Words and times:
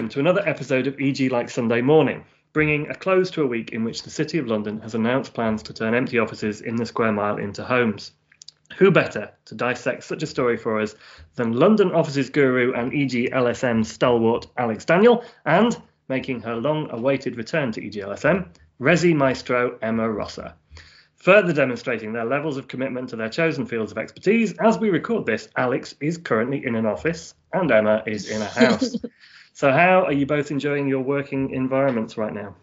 Welcome 0.00 0.12
to 0.12 0.20
another 0.20 0.48
episode 0.48 0.86
of 0.86 0.98
EG 0.98 1.30
Like 1.30 1.50
Sunday 1.50 1.82
Morning, 1.82 2.24
bringing 2.54 2.88
a 2.88 2.94
close 2.94 3.30
to 3.32 3.42
a 3.42 3.46
week 3.46 3.72
in 3.72 3.84
which 3.84 4.02
the 4.02 4.08
City 4.08 4.38
of 4.38 4.46
London 4.46 4.80
has 4.80 4.94
announced 4.94 5.34
plans 5.34 5.62
to 5.64 5.74
turn 5.74 5.94
empty 5.94 6.18
offices 6.18 6.62
in 6.62 6.76
the 6.76 6.86
square 6.86 7.12
mile 7.12 7.36
into 7.36 7.62
homes. 7.62 8.12
Who 8.78 8.90
better 8.90 9.30
to 9.44 9.54
dissect 9.54 10.04
such 10.04 10.22
a 10.22 10.26
story 10.26 10.56
for 10.56 10.80
us 10.80 10.94
than 11.34 11.52
London 11.52 11.92
offices 11.92 12.30
guru 12.30 12.72
and 12.72 12.94
EG 12.94 13.30
LSM 13.30 13.84
stalwart 13.84 14.46
Alex 14.56 14.86
Daniel, 14.86 15.22
and 15.44 15.76
making 16.08 16.40
her 16.40 16.56
long 16.56 16.88
awaited 16.90 17.36
return 17.36 17.70
to 17.72 17.82
EGLSM, 17.82 18.48
Resi 18.80 19.14
Maestro 19.14 19.76
Emma 19.82 20.10
Rosser. 20.10 20.54
Further 21.16 21.52
demonstrating 21.52 22.14
their 22.14 22.24
levels 22.24 22.56
of 22.56 22.68
commitment 22.68 23.10
to 23.10 23.16
their 23.16 23.28
chosen 23.28 23.66
fields 23.66 23.92
of 23.92 23.98
expertise, 23.98 24.54
as 24.60 24.78
we 24.78 24.88
record 24.88 25.26
this, 25.26 25.50
Alex 25.58 25.94
is 26.00 26.16
currently 26.16 26.64
in 26.64 26.74
an 26.74 26.86
office 26.86 27.34
and 27.52 27.70
Emma 27.70 28.02
is 28.06 28.30
in 28.30 28.40
a 28.40 28.46
house. 28.46 28.96
so, 29.52 29.70
how 29.72 30.04
are 30.04 30.12
you 30.12 30.26
both 30.26 30.50
enjoying 30.50 30.88
your 30.88 31.00
working 31.00 31.50
environments 31.50 32.16
right 32.16 32.32
now? 32.32 32.54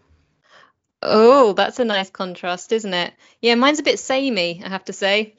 Oh, 1.00 1.52
that's 1.52 1.78
a 1.78 1.84
nice 1.84 2.10
contrast, 2.10 2.72
isn't 2.72 2.92
it? 2.92 3.14
Yeah, 3.40 3.54
mine's 3.54 3.78
a 3.78 3.84
bit 3.84 3.98
samey, 3.98 4.62
I 4.64 4.68
have 4.68 4.84
to 4.86 4.92
say. 4.92 5.36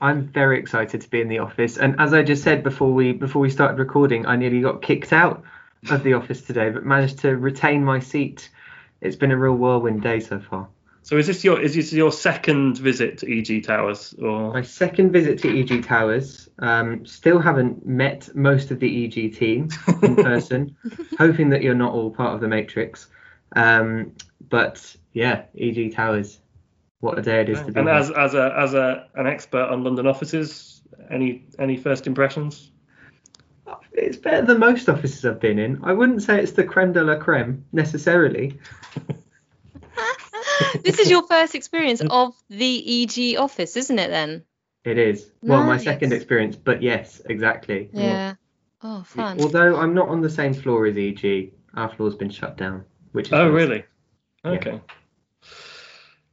I'm 0.00 0.28
very 0.28 0.58
excited 0.58 1.02
to 1.02 1.10
be 1.10 1.20
in 1.20 1.28
the 1.28 1.38
office, 1.38 1.76
and 1.76 1.96
as 1.98 2.12
I 2.12 2.22
just 2.22 2.42
said 2.42 2.62
before 2.62 2.92
we 2.92 3.12
before 3.12 3.40
we 3.40 3.50
started 3.50 3.78
recording, 3.78 4.26
I 4.26 4.36
nearly 4.36 4.60
got 4.60 4.82
kicked 4.82 5.12
out 5.12 5.44
of 5.90 6.02
the 6.02 6.14
office 6.14 6.42
today, 6.42 6.70
but 6.70 6.84
managed 6.84 7.20
to 7.20 7.36
retain 7.36 7.84
my 7.84 8.00
seat. 8.00 8.50
It's 9.00 9.16
been 9.16 9.32
a 9.32 9.36
real 9.36 9.54
whirlwind 9.54 10.02
day 10.02 10.20
so 10.20 10.40
far. 10.40 10.68
So 11.04 11.18
is 11.18 11.26
this 11.26 11.44
your 11.44 11.60
is 11.60 11.74
this 11.74 11.92
your 11.92 12.10
second 12.10 12.78
visit 12.78 13.18
to 13.18 13.38
EG 13.38 13.62
Towers 13.62 14.14
or 14.14 14.54
My 14.54 14.62
second 14.62 15.12
visit 15.12 15.38
to 15.40 15.60
EG 15.60 15.84
Towers. 15.84 16.48
Um, 16.60 17.04
still 17.04 17.38
haven't 17.38 17.84
met 17.84 18.34
most 18.34 18.70
of 18.70 18.80
the 18.80 19.04
EG 19.04 19.34
team 19.36 19.68
in 20.02 20.16
person. 20.30 20.74
hoping 21.18 21.50
that 21.50 21.62
you're 21.62 21.74
not 21.74 21.92
all 21.92 22.10
part 22.10 22.34
of 22.34 22.40
the 22.40 22.48
Matrix. 22.48 23.08
Um, 23.54 24.12
but 24.48 24.96
yeah, 25.12 25.42
EG 25.58 25.94
Towers. 25.94 26.40
What 27.00 27.18
a 27.18 27.22
day 27.22 27.42
it 27.42 27.50
is 27.50 27.60
to 27.60 27.70
be. 27.70 27.80
and 27.80 27.88
as 27.90 28.10
as 28.10 28.32
a 28.32 28.54
as 28.56 28.72
a 28.72 29.06
an 29.14 29.26
expert 29.26 29.68
on 29.68 29.84
London 29.84 30.06
offices, 30.06 30.80
any 31.10 31.44
any 31.58 31.76
first 31.76 32.06
impressions? 32.06 32.70
It's 33.92 34.16
better 34.16 34.46
than 34.46 34.58
most 34.58 34.88
offices 34.88 35.22
I've 35.26 35.38
been 35.38 35.58
in. 35.58 35.84
I 35.84 35.92
wouldn't 35.92 36.22
say 36.22 36.42
it's 36.42 36.52
the 36.52 36.64
creme 36.64 36.94
de 36.94 37.04
la 37.04 37.16
creme 37.16 37.66
necessarily. 37.72 38.58
this 40.82 40.98
is 40.98 41.10
your 41.10 41.26
first 41.28 41.54
experience 41.54 42.00
of 42.08 42.34
the 42.50 43.02
EG 43.02 43.36
office, 43.38 43.76
isn't 43.76 43.98
it 43.98 44.10
then? 44.10 44.44
It 44.84 44.98
is. 44.98 45.30
Well, 45.42 45.62
my 45.64 45.78
second 45.78 46.12
experience, 46.12 46.56
but 46.56 46.82
yes, 46.82 47.22
exactly. 47.24 47.88
Yeah. 47.92 48.34
Oh, 48.82 49.02
fun. 49.02 49.40
Although 49.40 49.76
I'm 49.76 49.94
not 49.94 50.08
on 50.08 50.20
the 50.20 50.28
same 50.28 50.52
floor 50.52 50.86
as 50.86 50.96
EG, 50.98 51.52
our 51.74 51.88
floor's 51.94 52.14
been 52.16 52.28
shut 52.30 52.58
down, 52.58 52.84
which 53.12 53.28
is 53.28 53.32
Oh 53.32 53.46
nice. 53.46 53.54
really? 53.54 53.84
Okay. 54.44 54.80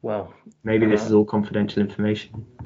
Well, 0.01 0.33
Maybe 0.63 0.85
this 0.85 1.03
Uh, 1.03 1.05
is 1.05 1.13
all 1.13 1.25
confidential 1.25 1.81
information. 1.81 2.45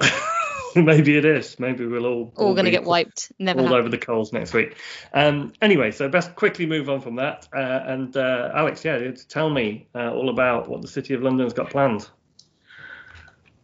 maybe 0.84 1.16
it 1.16 1.24
is. 1.24 1.58
Maybe 1.58 1.86
we'll 1.86 2.06
all 2.06 2.32
All 2.36 2.54
going 2.54 2.64
to 2.66 2.70
get 2.70 2.84
wiped. 2.84 3.32
Never 3.38 3.60
all 3.60 3.66
happened. 3.66 3.80
over 3.80 3.88
the 3.88 3.98
coals 3.98 4.32
next 4.32 4.52
week. 4.52 4.76
Um, 5.12 5.52
anyway, 5.62 5.90
so 5.90 6.08
best 6.08 6.34
quickly 6.36 6.66
move 6.66 6.88
on 6.88 7.00
from 7.00 7.16
that. 7.16 7.48
Uh, 7.54 7.58
and 7.86 8.16
uh, 8.16 8.50
Alex, 8.54 8.84
yeah, 8.84 9.10
tell 9.28 9.50
me 9.50 9.88
uh, 9.94 10.12
all 10.12 10.28
about 10.28 10.68
what 10.68 10.82
the 10.82 10.88
City 10.88 11.14
of 11.14 11.22
London's 11.22 11.52
got 11.52 11.70
planned. 11.70 12.08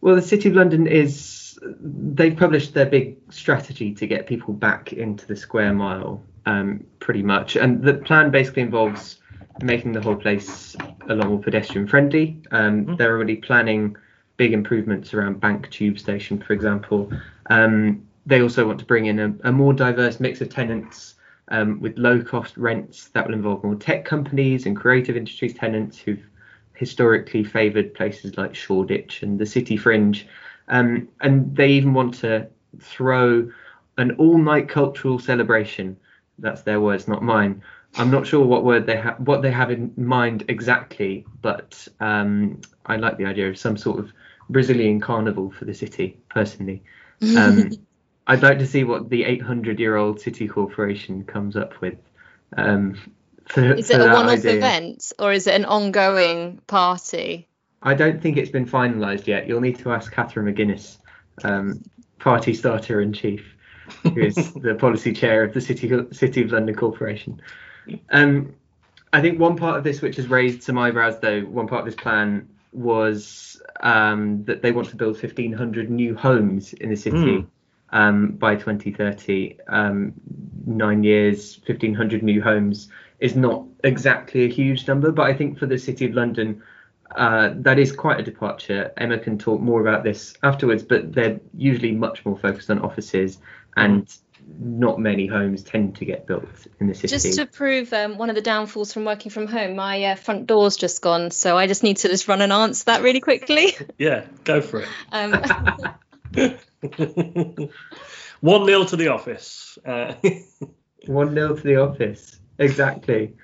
Well, 0.01 0.15
the 0.15 0.21
City 0.21 0.49
of 0.49 0.55
London 0.55 0.87
is. 0.87 1.39
They've 1.79 2.35
published 2.35 2.73
their 2.73 2.87
big 2.87 3.17
strategy 3.31 3.93
to 3.93 4.05
get 4.05 4.27
people 4.27 4.53
back 4.53 4.91
into 4.91 5.25
the 5.25 5.35
square 5.35 5.73
mile, 5.73 6.21
um, 6.45 6.83
pretty 6.99 7.23
much. 7.23 7.55
And 7.55 7.81
the 7.81 7.93
plan 7.93 8.31
basically 8.31 8.63
involves 8.63 9.19
making 9.61 9.93
the 9.93 10.01
whole 10.01 10.15
place 10.17 10.75
a 11.07 11.15
lot 11.15 11.27
more 11.27 11.39
pedestrian 11.39 11.87
friendly. 11.87 12.41
Um, 12.51 12.85
Mhm. 12.85 12.97
They're 12.97 13.15
already 13.15 13.37
planning 13.37 13.95
big 14.43 14.51
improvements 14.51 15.13
around 15.13 15.39
Bank 15.39 15.69
Tube 15.69 15.97
Station, 15.97 16.37
for 16.37 16.51
example. 16.51 17.09
Um, 17.49 18.05
they 18.25 18.41
also 18.41 18.67
want 18.67 18.77
to 18.79 18.83
bring 18.83 19.05
in 19.05 19.17
a, 19.17 19.33
a 19.47 19.53
more 19.53 19.71
diverse 19.71 20.19
mix 20.19 20.41
of 20.41 20.49
tenants 20.49 21.15
um, 21.47 21.79
with 21.79 21.97
low 21.97 22.21
cost 22.21 22.57
rents 22.57 23.07
that 23.13 23.25
will 23.25 23.35
involve 23.35 23.63
more 23.63 23.75
tech 23.75 24.03
companies 24.03 24.65
and 24.65 24.75
creative 24.75 25.15
industries 25.15 25.53
tenants 25.53 25.97
who've 25.97 26.25
historically 26.73 27.45
favoured 27.45 27.93
places 27.93 28.35
like 28.35 28.53
Shoreditch 28.53 29.23
and 29.23 29.39
the 29.39 29.45
city 29.45 29.77
fringe. 29.77 30.27
Um, 30.67 31.07
and 31.21 31.55
they 31.55 31.69
even 31.69 31.93
want 31.93 32.15
to 32.15 32.49
throw 32.81 33.49
an 33.97 34.11
all 34.17 34.37
night 34.37 34.67
cultural 34.67 35.19
celebration. 35.19 35.95
That's 36.37 36.63
their 36.63 36.81
words, 36.81 37.07
not 37.07 37.23
mine. 37.23 37.63
I'm 37.95 38.11
not 38.11 38.27
sure 38.27 38.45
what 38.45 38.65
word 38.65 38.87
they 38.87 38.97
have, 38.97 39.21
what 39.21 39.41
they 39.41 39.51
have 39.51 39.71
in 39.71 39.93
mind 39.95 40.43
exactly, 40.49 41.25
but 41.41 41.87
um, 42.01 42.59
I 42.85 42.97
like 42.97 43.17
the 43.17 43.25
idea 43.25 43.47
of 43.49 43.57
some 43.57 43.77
sort 43.77 43.99
of 43.99 44.11
Brazilian 44.49 44.99
carnival 44.99 45.51
for 45.51 45.65
the 45.65 45.73
city, 45.73 46.17
personally. 46.29 46.83
Um, 47.37 47.71
I'd 48.27 48.43
like 48.43 48.59
to 48.59 48.67
see 48.67 48.83
what 48.83 49.09
the 49.09 49.23
800 49.23 49.79
year 49.79 49.95
old 49.95 50.19
city 50.19 50.47
corporation 50.47 51.23
comes 51.23 51.55
up 51.55 51.79
with. 51.79 51.97
Um, 52.57 52.95
for, 53.45 53.73
is 53.73 53.89
it 53.89 53.99
a 53.99 54.05
one-off 54.05 54.39
idea. 54.39 54.57
event 54.57 55.11
or 55.19 55.31
is 55.31 55.47
it 55.47 55.55
an 55.55 55.65
ongoing 55.65 56.59
party? 56.67 57.47
I 57.81 57.93
don't 57.93 58.21
think 58.21 58.37
it's 58.37 58.49
been 58.49 58.65
finalised 58.65 59.27
yet. 59.27 59.47
You'll 59.47 59.61
need 59.61 59.79
to 59.79 59.91
ask 59.91 60.11
Catherine 60.11 60.53
McGuinness, 60.53 60.97
um, 61.43 61.83
party 62.19 62.53
starter 62.53 63.01
in 63.01 63.11
chief, 63.11 63.45
who 64.03 64.21
is 64.21 64.35
the 64.53 64.75
policy 64.75 65.11
chair 65.11 65.43
of 65.43 65.53
the 65.53 65.61
City 65.61 65.91
City 66.11 66.41
of 66.43 66.51
London 66.51 66.75
Corporation. 66.75 67.41
Um, 68.09 68.53
I 69.11 69.21
think 69.21 69.39
one 69.39 69.57
part 69.57 69.77
of 69.77 69.83
this 69.83 70.01
which 70.01 70.15
has 70.15 70.27
raised 70.27 70.63
some 70.63 70.77
eyebrows, 70.77 71.19
though, 71.19 71.41
one 71.41 71.67
part 71.67 71.81
of 71.81 71.85
this 71.85 72.01
plan 72.01 72.47
was 72.73 73.61
um, 73.81 74.43
that 74.45 74.61
they 74.61 74.71
want 74.71 74.89
to 74.89 74.95
build 74.95 75.15
1,500 75.15 75.89
new 75.89 76.15
homes 76.15 76.73
in 76.73 76.89
the 76.89 76.95
city 76.95 77.45
Hmm. 77.91 77.97
um, 77.97 78.31
by 78.31 78.55
2030. 78.55 79.57
Um, 79.67 80.13
nine 80.65 81.03
years, 81.03 81.59
1,500 81.65 82.23
new 82.23 82.41
homes 82.41 82.89
is 83.19 83.35
not 83.35 83.65
exactly 83.83 84.45
a 84.45 84.49
huge 84.49 84.87
number, 84.87 85.11
but 85.11 85.23
I 85.23 85.33
think 85.33 85.57
for 85.57 85.65
the 85.65 85.77
City 85.77 86.05
of 86.05 86.13
London, 86.13 86.61
uh, 87.15 87.51
that 87.57 87.79
is 87.79 87.91
quite 87.91 88.19
a 88.19 88.23
departure. 88.23 88.91
Emma 88.97 89.17
can 89.19 89.37
talk 89.37 89.61
more 89.61 89.81
about 89.81 90.03
this 90.03 90.33
afterwards, 90.43 90.83
but 90.83 91.13
they're 91.13 91.39
usually 91.55 91.91
much 91.91 92.25
more 92.25 92.37
focused 92.37 92.69
on 92.69 92.79
offices, 92.79 93.39
and 93.77 94.13
not 94.59 94.99
many 94.99 95.27
homes 95.27 95.63
tend 95.63 95.95
to 95.97 96.05
get 96.05 96.27
built 96.27 96.47
in 96.79 96.87
the 96.87 96.93
city. 96.93 97.07
Just 97.07 97.37
to 97.37 97.45
prove 97.45 97.91
um, 97.93 98.17
one 98.17 98.29
of 98.29 98.35
the 98.35 98.41
downfalls 98.41 98.93
from 98.93 99.05
working 99.05 99.31
from 99.31 99.47
home, 99.47 99.75
my 99.75 100.03
uh, 100.03 100.15
front 100.15 100.47
door's 100.47 100.77
just 100.77 101.01
gone, 101.01 101.31
so 101.31 101.57
I 101.57 101.67
just 101.67 101.83
need 101.83 101.97
to 101.97 102.07
just 102.07 102.27
run 102.27 102.41
and 102.41 102.51
answer 102.51 102.85
that 102.85 103.01
really 103.01 103.19
quickly. 103.19 103.75
Yeah, 103.97 104.25
go 104.43 104.61
for 104.61 104.81
it. 104.81 104.87
Um, 105.11 105.33
One 108.41 108.65
nil 108.65 108.85
to 108.85 108.95
the 108.95 109.09
office. 109.09 109.77
Uh, 109.85 110.15
One 111.05 111.33
nil 111.33 111.55
to 111.55 111.63
the 111.63 111.77
office. 111.77 112.39
Exactly. 112.57 113.35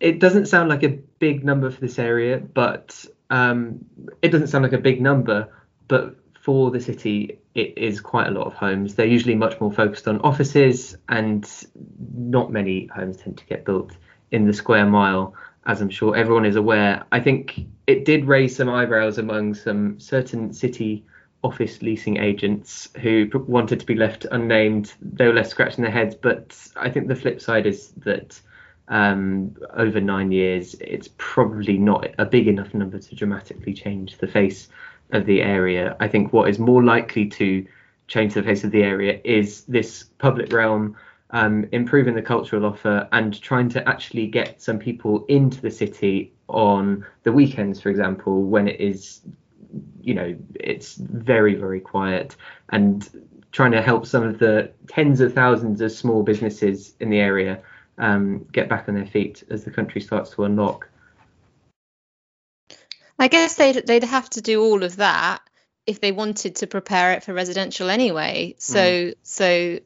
it 0.00 0.18
doesn't 0.18 0.46
sound 0.46 0.68
like 0.68 0.82
a 0.82 0.88
big 0.88 1.44
number 1.44 1.70
for 1.70 1.80
this 1.80 1.98
area, 1.98 2.38
but 2.38 3.04
um, 3.30 3.84
it 4.22 4.28
doesn't 4.28 4.48
sound 4.48 4.64
like 4.64 4.72
a 4.72 4.78
big 4.78 5.00
number, 5.00 5.48
but 5.88 6.16
for 6.42 6.70
the 6.70 6.80
city, 6.80 7.38
it 7.54 7.76
is 7.76 8.00
quite 8.00 8.28
a 8.28 8.30
lot 8.30 8.46
of 8.46 8.54
homes. 8.54 8.94
They're 8.94 9.06
usually 9.06 9.34
much 9.34 9.60
more 9.60 9.72
focused 9.72 10.06
on 10.06 10.20
offices, 10.20 10.96
and 11.08 11.48
not 12.14 12.52
many 12.52 12.86
homes 12.86 13.16
tend 13.16 13.38
to 13.38 13.46
get 13.46 13.64
built 13.64 13.96
in 14.30 14.46
the 14.46 14.52
square 14.52 14.86
mile, 14.86 15.34
as 15.66 15.80
I'm 15.80 15.90
sure 15.90 16.16
everyone 16.16 16.44
is 16.44 16.56
aware. 16.56 17.04
I 17.10 17.20
think 17.20 17.66
it 17.86 18.04
did 18.04 18.26
raise 18.26 18.54
some 18.56 18.68
eyebrows 18.68 19.18
among 19.18 19.54
some 19.54 19.98
certain 19.98 20.52
city 20.52 21.04
office 21.42 21.80
leasing 21.82 22.18
agents 22.18 22.88
who 23.00 23.28
wanted 23.48 23.80
to 23.80 23.86
be 23.86 23.94
left 23.94 24.26
unnamed. 24.30 24.92
They 25.00 25.26
were 25.26 25.34
left 25.34 25.50
scratching 25.50 25.82
their 25.82 25.92
heads, 25.92 26.14
but 26.14 26.56
I 26.76 26.90
think 26.90 27.08
the 27.08 27.16
flip 27.16 27.40
side 27.40 27.66
is 27.66 27.88
that 27.98 28.40
um, 28.88 29.56
over 29.74 30.00
nine 30.00 30.32
years, 30.32 30.74
it's 30.80 31.08
probably 31.16 31.78
not 31.78 32.08
a 32.18 32.26
big 32.26 32.46
enough 32.46 32.74
number 32.74 32.98
to 32.98 33.14
dramatically 33.14 33.72
change 33.72 34.18
the 34.18 34.26
face 34.26 34.68
of 35.12 35.26
the 35.26 35.42
area. 35.42 35.96
I 36.00 36.08
think 36.08 36.32
what 36.32 36.48
is 36.48 36.58
more 36.58 36.82
likely 36.82 37.26
to 37.26 37.66
change 38.08 38.34
the 38.34 38.42
face 38.42 38.64
of 38.64 38.70
the 38.70 38.82
area 38.82 39.20
is 39.24 39.64
this 39.64 40.04
public 40.18 40.52
realm 40.52 40.96
um, 41.30 41.66
improving 41.72 42.14
the 42.14 42.22
cultural 42.22 42.66
offer 42.66 43.08
and 43.12 43.40
trying 43.40 43.68
to 43.70 43.88
actually 43.88 44.26
get 44.26 44.60
some 44.60 44.78
people 44.78 45.24
into 45.28 45.60
the 45.60 45.70
city 45.70 46.32
on 46.48 47.06
the 47.22 47.32
weekends, 47.32 47.80
for 47.80 47.88
example, 47.88 48.42
when 48.42 48.66
it 48.66 48.80
is, 48.80 49.20
you 50.02 50.14
know, 50.14 50.36
it's 50.54 50.96
very, 50.96 51.54
very 51.54 51.80
quiet 51.80 52.36
and 52.70 53.08
trying 53.52 53.72
to 53.72 53.82
help 53.82 54.06
some 54.06 54.24
of 54.24 54.38
the 54.38 54.70
tens 54.88 55.20
of 55.20 55.32
thousands 55.32 55.80
of 55.80 55.92
small 55.92 56.22
businesses 56.22 56.94
in 57.00 57.10
the 57.10 57.18
area 57.18 57.60
um, 57.98 58.44
get 58.52 58.68
back 58.68 58.88
on 58.88 58.94
their 58.94 59.06
feet 59.06 59.44
as 59.50 59.64
the 59.64 59.70
country 59.70 60.00
starts 60.00 60.30
to 60.30 60.44
unlock. 60.44 60.88
I 63.20 63.28
guess 63.28 63.54
they'd 63.56 63.86
they'd 63.86 64.02
have 64.02 64.30
to 64.30 64.40
do 64.40 64.62
all 64.62 64.82
of 64.82 64.96
that 64.96 65.42
if 65.86 66.00
they 66.00 66.10
wanted 66.10 66.56
to 66.56 66.66
prepare 66.66 67.12
it 67.12 67.22
for 67.22 67.34
residential 67.34 67.90
anyway. 67.90 68.54
So 68.58 69.12
so 69.22 69.78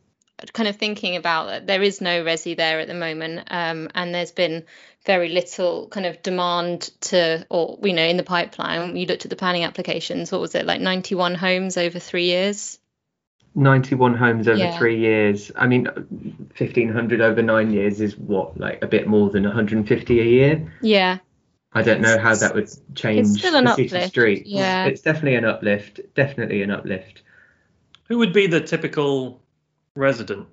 kind 0.53 0.69
of 0.69 0.77
thinking 0.77 1.17
about 1.17 1.47
that 1.47 1.67
there 1.67 1.83
is 1.83 2.01
no 2.01 2.25
resi 2.25 2.57
there 2.57 2.79
at 2.79 2.87
the 2.87 2.95
moment, 2.95 3.49
um, 3.51 3.89
and 3.95 4.15
there's 4.15 4.31
been 4.31 4.65
very 5.05 5.31
little 5.31 5.89
kind 5.89 6.07
of 6.07 6.23
demand 6.23 6.91
to, 7.01 7.45
or 7.51 7.79
you 7.83 7.93
know, 7.93 8.05
in 8.05 8.17
the 8.17 8.23
pipeline. 8.23 8.97
You 8.97 9.07
looked 9.07 9.27
at 9.27 9.31
the 9.31 9.37
planning 9.37 9.65
applications. 9.65 10.31
What 10.31 10.41
was 10.41 10.55
it 10.55 10.65
like? 10.65 10.81
91 10.81 11.35
homes 11.35 11.77
over 11.77 11.99
three 11.99 12.27
years. 12.27 12.79
91 13.57 14.15
homes 14.15 14.49
over 14.49 14.59
Yeah. 14.59 14.79
three 14.79 14.99
years. 14.99 15.53
I 15.57 15.67
mean, 15.67 15.87
1500 16.57 17.21
over 17.21 17.43
nine 17.43 17.73
years 17.73 18.01
is 18.01 18.17
what, 18.17 18.59
like 18.59 18.83
a 18.83 18.87
bit 18.87 19.07
more 19.07 19.31
than 19.31 19.45
150 19.45 20.21
a 20.21 20.25
year. 20.25 20.73
Yeah, 20.81 21.19
I 21.75 21.83
don't 21.83 22.01
know 22.01 22.19
how 22.19 22.35
that 22.37 22.55
would 22.55 22.71
change 22.95 23.27
still 23.39 23.57
an 23.57 23.65
the 23.65 23.75
city 23.75 23.89
uplift, 23.89 24.09
street. 24.09 24.47
yeah. 24.47 24.87
It's 24.87 25.03
definitely 25.03 25.35
an 25.35 25.45
uplift. 25.45 26.01
Definitely 26.15 26.63
an 26.63 26.71
uplift. 26.71 27.23
Who 28.09 28.19
would 28.19 28.33
be 28.33 28.47
the 28.47 28.61
typical 28.61 29.43
resident? 29.97 30.47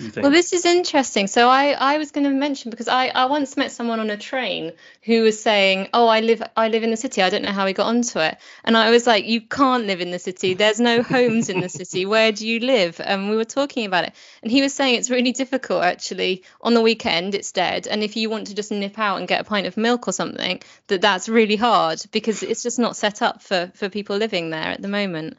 Well, 0.00 0.30
this 0.30 0.52
is 0.52 0.64
interesting. 0.64 1.26
So 1.26 1.48
I, 1.48 1.70
I 1.72 1.98
was 1.98 2.10
going 2.10 2.24
to 2.24 2.30
mention 2.30 2.70
because 2.70 2.88
I, 2.88 3.08
I 3.08 3.26
once 3.26 3.56
met 3.56 3.72
someone 3.72 4.00
on 4.00 4.10
a 4.10 4.16
train 4.16 4.72
who 5.02 5.22
was 5.22 5.40
saying, 5.40 5.88
"Oh, 5.92 6.06
I 6.06 6.20
live 6.20 6.42
I 6.56 6.68
live 6.68 6.82
in 6.82 6.90
the 6.90 6.96
city. 6.96 7.22
I 7.22 7.30
don't 7.30 7.42
know 7.42 7.52
how 7.52 7.66
he 7.66 7.72
got 7.72 7.86
onto 7.86 8.18
it." 8.20 8.38
And 8.64 8.76
I 8.76 8.90
was 8.90 9.06
like, 9.06 9.26
"You 9.26 9.40
can't 9.40 9.86
live 9.86 10.00
in 10.00 10.10
the 10.10 10.18
city. 10.18 10.54
There's 10.54 10.80
no 10.80 11.02
homes 11.02 11.48
in 11.48 11.60
the 11.60 11.68
city. 11.68 12.06
Where 12.06 12.32
do 12.32 12.46
you 12.46 12.60
live?" 12.60 13.00
And 13.04 13.30
we 13.30 13.36
were 13.36 13.44
talking 13.44 13.86
about 13.86 14.04
it, 14.04 14.12
and 14.42 14.50
he 14.50 14.62
was 14.62 14.72
saying 14.72 14.96
it's 14.96 15.10
really 15.10 15.32
difficult 15.32 15.82
actually. 15.82 16.44
On 16.60 16.74
the 16.74 16.82
weekend, 16.82 17.34
it's 17.34 17.52
dead, 17.52 17.86
and 17.88 18.02
if 18.02 18.16
you 18.16 18.30
want 18.30 18.48
to 18.48 18.54
just 18.54 18.70
nip 18.70 18.98
out 18.98 19.18
and 19.18 19.28
get 19.28 19.40
a 19.40 19.44
pint 19.44 19.66
of 19.66 19.76
milk 19.76 20.06
or 20.06 20.12
something, 20.12 20.60
that 20.88 21.00
that's 21.00 21.28
really 21.28 21.56
hard 21.56 22.00
because 22.12 22.42
it's 22.42 22.62
just 22.62 22.78
not 22.78 22.96
set 22.96 23.22
up 23.22 23.42
for 23.42 23.72
for 23.74 23.88
people 23.88 24.16
living 24.16 24.50
there 24.50 24.68
at 24.68 24.82
the 24.82 24.88
moment. 24.88 25.38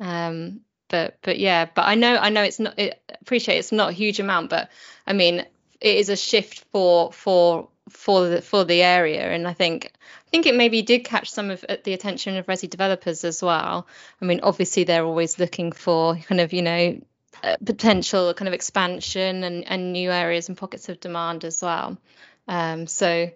Um, 0.00 0.62
but 0.90 1.16
but 1.22 1.38
yeah, 1.38 1.66
but 1.74 1.86
I 1.86 1.94
know 1.94 2.16
I 2.16 2.28
know 2.28 2.42
it's 2.42 2.60
not. 2.60 2.78
It, 2.78 3.00
appreciate 3.22 3.58
it's 3.58 3.72
not 3.72 3.90
a 3.90 3.92
huge 3.92 4.20
amount, 4.20 4.50
but 4.50 4.68
I 5.06 5.14
mean 5.14 5.38
it 5.80 5.96
is 5.96 6.10
a 6.10 6.16
shift 6.16 6.64
for 6.70 7.12
for 7.12 7.68
for 7.88 8.28
the 8.28 8.42
for 8.42 8.64
the 8.64 8.82
area, 8.82 9.30
and 9.30 9.48
I 9.48 9.54
think 9.54 9.92
I 9.94 10.30
think 10.30 10.44
it 10.44 10.54
maybe 10.54 10.82
did 10.82 11.04
catch 11.04 11.30
some 11.30 11.50
of 11.50 11.64
uh, 11.66 11.76
the 11.82 11.94
attention 11.94 12.36
of 12.36 12.46
resi 12.46 12.68
developers 12.68 13.24
as 13.24 13.42
well. 13.42 13.86
I 14.20 14.24
mean, 14.26 14.40
obviously 14.42 14.84
they're 14.84 15.04
always 15.04 15.38
looking 15.38 15.72
for 15.72 16.16
kind 16.16 16.40
of 16.40 16.52
you 16.52 16.62
know 16.62 17.00
uh, 17.42 17.56
potential 17.64 18.34
kind 18.34 18.48
of 18.48 18.54
expansion 18.54 19.44
and 19.44 19.66
and 19.66 19.92
new 19.92 20.10
areas 20.10 20.48
and 20.48 20.58
pockets 20.58 20.90
of 20.90 21.00
demand 21.00 21.44
as 21.44 21.62
well. 21.62 21.96
Um, 22.46 22.86
so. 22.86 23.30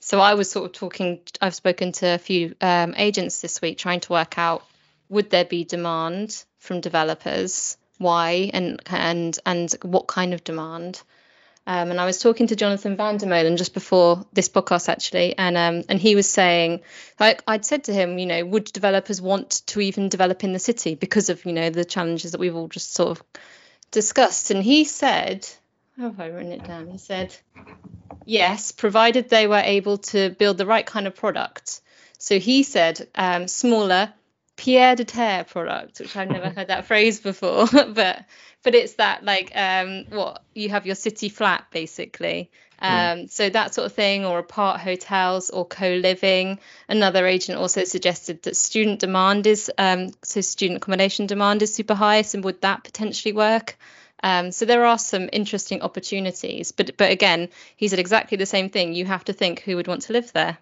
So 0.00 0.20
I 0.20 0.34
was 0.34 0.48
sort 0.48 0.66
of 0.66 0.72
talking. 0.74 1.22
I've 1.40 1.56
spoken 1.56 1.90
to 1.90 2.06
a 2.06 2.18
few 2.18 2.54
um, 2.60 2.94
agents 2.96 3.40
this 3.40 3.60
week, 3.60 3.78
trying 3.78 3.98
to 3.98 4.12
work 4.12 4.38
out 4.38 4.64
would 5.08 5.30
there 5.30 5.44
be 5.44 5.64
demand 5.64 6.44
from 6.58 6.80
developers 6.80 7.76
why 7.98 8.50
and 8.54 8.80
and 8.86 9.38
and 9.44 9.74
what 9.82 10.06
kind 10.06 10.32
of 10.32 10.44
demand. 10.44 11.02
Um, 11.66 11.90
and 11.90 12.00
I 12.00 12.06
was 12.06 12.18
talking 12.18 12.46
to 12.46 12.56
Jonathan 12.56 12.96
Vandermolen 12.96 13.58
just 13.58 13.74
before 13.74 14.24
this 14.32 14.48
podcast 14.48 14.88
actually 14.88 15.36
and 15.36 15.56
um, 15.56 15.84
and 15.90 16.00
he 16.00 16.14
was 16.14 16.28
saying 16.28 16.80
like 17.20 17.42
I'd 17.46 17.66
said 17.66 17.84
to 17.84 17.92
him 17.92 18.18
you 18.18 18.24
know 18.24 18.42
would 18.46 18.64
developers 18.64 19.20
want 19.20 19.50
to 19.66 19.80
even 19.80 20.08
develop 20.08 20.44
in 20.44 20.54
the 20.54 20.58
city 20.58 20.94
because 20.94 21.28
of 21.28 21.44
you 21.44 21.52
know 21.52 21.68
the 21.68 21.84
challenges 21.84 22.32
that 22.32 22.40
we've 22.40 22.56
all 22.56 22.68
just 22.68 22.94
sort 22.94 23.10
of 23.10 23.22
discussed? 23.90 24.50
And 24.50 24.62
he 24.62 24.84
said 24.84 25.46
how 25.98 26.04
have 26.04 26.20
I 26.20 26.28
written 26.28 26.52
it 26.52 26.64
down? 26.64 26.86
He 26.88 26.98
said 26.98 27.36
yes 28.24 28.72
provided 28.72 29.28
they 29.28 29.46
were 29.46 29.62
able 29.62 29.98
to 29.98 30.30
build 30.30 30.56
the 30.56 30.66
right 30.66 30.86
kind 30.86 31.06
of 31.06 31.16
product. 31.16 31.82
So 32.18 32.38
he 32.38 32.62
said 32.62 33.08
um, 33.14 33.46
smaller 33.46 34.12
Pied-à-terre 34.58 35.44
product, 35.44 36.00
which 36.00 36.14
I've 36.16 36.28
never 36.28 36.50
heard 36.50 36.66
that 36.66 36.84
phrase 36.86 37.20
before, 37.20 37.66
but 37.72 38.24
but 38.62 38.74
it's 38.74 38.94
that 38.94 39.24
like 39.24 39.52
um 39.54 40.04
what 40.10 40.42
you 40.54 40.68
have 40.68 40.84
your 40.84 40.96
city 40.96 41.30
flat 41.30 41.66
basically. 41.70 42.50
Um, 42.80 43.26
so 43.26 43.48
that 43.50 43.74
sort 43.74 43.86
of 43.86 43.92
thing, 43.92 44.24
or 44.24 44.38
apart 44.38 44.80
hotels 44.80 45.50
or 45.50 45.64
co-living. 45.64 46.60
Another 46.88 47.26
agent 47.26 47.58
also 47.58 47.84
suggested 47.84 48.42
that 48.42 48.56
student 48.56 49.00
demand 49.00 49.46
is 49.46 49.70
um, 49.78 50.10
so 50.22 50.40
student 50.40 50.76
accommodation 50.78 51.26
demand 51.26 51.62
is 51.62 51.74
super 51.74 51.94
high. 51.94 52.22
So 52.22 52.40
would 52.40 52.60
that 52.60 52.84
potentially 52.84 53.32
work? 53.32 53.76
Um, 54.22 54.50
so 54.52 54.64
there 54.64 54.84
are 54.84 54.98
some 54.98 55.28
interesting 55.32 55.82
opportunities, 55.82 56.72
but 56.72 56.96
but 56.96 57.10
again, 57.10 57.48
he 57.76 57.88
said 57.88 57.98
exactly 57.98 58.36
the 58.36 58.46
same 58.46 58.68
thing. 58.70 58.92
You 58.92 59.06
have 59.06 59.24
to 59.24 59.32
think 59.32 59.60
who 59.60 59.76
would 59.76 59.88
want 59.88 60.02
to 60.02 60.12
live 60.12 60.32
there. 60.32 60.58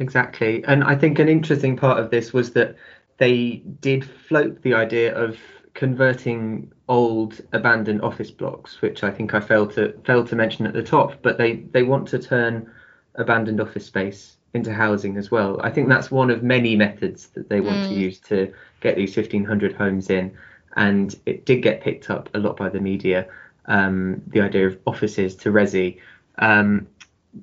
Exactly. 0.00 0.64
And 0.64 0.82
I 0.82 0.96
think 0.96 1.18
an 1.18 1.28
interesting 1.28 1.76
part 1.76 1.98
of 1.98 2.10
this 2.10 2.32
was 2.32 2.52
that 2.54 2.76
they 3.18 3.62
did 3.80 4.04
float 4.04 4.62
the 4.62 4.74
idea 4.74 5.14
of 5.14 5.38
converting 5.74 6.72
old 6.88 7.40
abandoned 7.52 8.02
office 8.02 8.30
blocks, 8.30 8.80
which 8.82 9.04
I 9.04 9.10
think 9.10 9.34
I 9.34 9.40
failed 9.40 9.72
to 9.74 9.92
failed 10.04 10.26
to 10.28 10.36
mention 10.36 10.66
at 10.66 10.72
the 10.72 10.82
top, 10.82 11.22
but 11.22 11.38
they, 11.38 11.56
they 11.72 11.82
want 11.82 12.08
to 12.08 12.18
turn 12.18 12.70
abandoned 13.16 13.60
office 13.60 13.86
space 13.86 14.38
into 14.54 14.72
housing 14.72 15.16
as 15.16 15.30
well. 15.30 15.60
I 15.62 15.70
think 15.70 15.88
that's 15.88 16.10
one 16.10 16.30
of 16.30 16.42
many 16.42 16.74
methods 16.76 17.28
that 17.28 17.48
they 17.48 17.60
want 17.60 17.84
to 17.84 17.94
Mm. 17.94 17.98
use 17.98 18.18
to 18.20 18.52
get 18.80 18.96
these 18.96 19.12
1500 19.12 19.74
homes 19.74 20.10
in. 20.10 20.36
And 20.76 21.14
it 21.26 21.44
did 21.44 21.62
get 21.62 21.82
picked 21.82 22.10
up 22.10 22.30
a 22.34 22.38
lot 22.38 22.56
by 22.56 22.68
the 22.70 22.80
media, 22.80 23.28
um, 23.66 24.22
the 24.28 24.40
idea 24.40 24.66
of 24.66 24.78
offices 24.86 25.36
to 25.36 25.50
resi. 25.52 25.98
Um, 26.38 26.86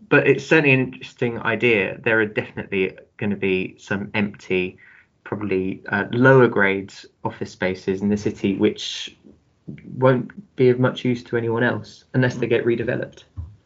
but 0.10 0.28
it's 0.28 0.46
certainly 0.46 0.74
an 0.74 0.94
interesting 0.94 1.40
idea. 1.40 2.00
There 2.00 2.20
are 2.20 2.26
definitely 2.26 2.98
going 3.18 3.30
to 3.30 3.36
be 3.36 3.76
some 3.78 4.12
empty, 4.14 4.78
probably 5.24 5.82
uh, 5.90 6.06
lower 6.12 6.48
grades 6.48 7.06
office 7.24 7.52
spaces 7.52 8.02
in 8.02 8.10
the 8.10 8.18
city, 8.18 8.56
which 8.56 9.16
won't 9.98 10.56
be 10.56 10.70
of 10.70 10.80
much 10.80 11.04
use 11.04 11.24
to 11.26 11.38
anyone 11.38 11.64
else 11.64 12.06
unless 12.14 12.36
they 12.36 12.48
get 12.48 12.66
redeveloped. 12.66 13.24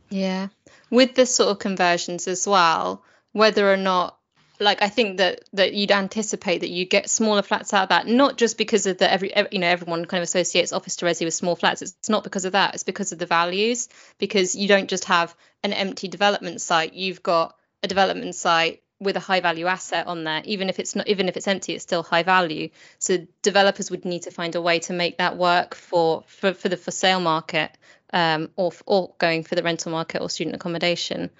Yeah. 0.09 0.47
With 0.89 1.15
the 1.15 1.25
sort 1.25 1.50
of 1.50 1.59
conversions 1.59 2.27
as 2.27 2.47
well, 2.47 3.03
whether 3.31 3.71
or 3.71 3.77
not 3.77 4.18
like 4.61 4.81
I 4.81 4.89
think 4.89 5.17
that 5.17 5.41
that 5.53 5.73
you'd 5.73 5.91
anticipate 5.91 6.59
that 6.59 6.69
you 6.69 6.85
get 6.85 7.09
smaller 7.09 7.41
flats 7.41 7.73
out 7.73 7.83
of 7.83 7.89
that, 7.89 8.07
not 8.07 8.37
just 8.37 8.57
because 8.57 8.85
of 8.85 8.97
the 8.99 9.11
every, 9.11 9.33
ev 9.33 9.47
you 9.51 9.59
know 9.59 9.67
everyone 9.67 10.06
kind 10.06 10.21
of 10.21 10.23
associates 10.23 10.71
office 10.71 10.95
to 10.97 11.06
resi 11.06 11.25
with 11.25 11.33
small 11.33 11.56
flats. 11.56 11.81
It's 11.81 12.09
not 12.09 12.23
because 12.23 12.45
of 12.45 12.53
that. 12.53 12.75
It's 12.75 12.83
because 12.83 13.11
of 13.11 13.19
the 13.19 13.25
values. 13.25 13.89
Because 14.19 14.56
you 14.56 14.68
don't 14.68 14.89
just 14.89 15.06
have 15.06 15.35
an 15.63 15.73
empty 15.73 16.07
development 16.07 16.61
site. 16.61 16.94
You've 16.94 17.23
got 17.23 17.56
a 17.81 17.87
development 17.87 18.35
site 18.35 18.83
with 18.99 19.18
a 19.18 19.19
high 19.19 19.39
value 19.39 19.65
asset 19.65 20.06
on 20.06 20.23
there. 20.23 20.44
Even 20.45 20.69
if 20.69 20.77
it's 20.77 20.95
not, 20.95 21.07
even 21.07 21.27
if 21.27 21.35
it's 21.35 21.47
empty, 21.47 21.73
it's 21.73 21.83
still 21.83 22.03
high 22.03 22.23
value. 22.23 22.69
So 22.99 23.25
developers 23.41 23.89
would 23.89 24.06
need 24.06 24.23
to 24.23 24.31
find 24.31 24.56
a 24.56 24.61
way 24.61 24.77
to 24.80 24.94
make 24.94 25.18
that 25.18 25.37
work 25.37 25.73
for 25.73 26.23
for, 26.27 26.53
for 26.53 26.69
the 26.69 26.77
for 26.77 26.91
sale 26.91 27.19
market, 27.19 27.75
um, 28.13 28.51
or 28.56 28.71
or 28.85 29.15
going 29.18 29.44
for 29.44 29.56
the 29.56 29.63
rental 29.63 29.91
market 29.91 30.21
or 30.21 30.30
student 30.30 30.56
accommodation. 30.56 31.31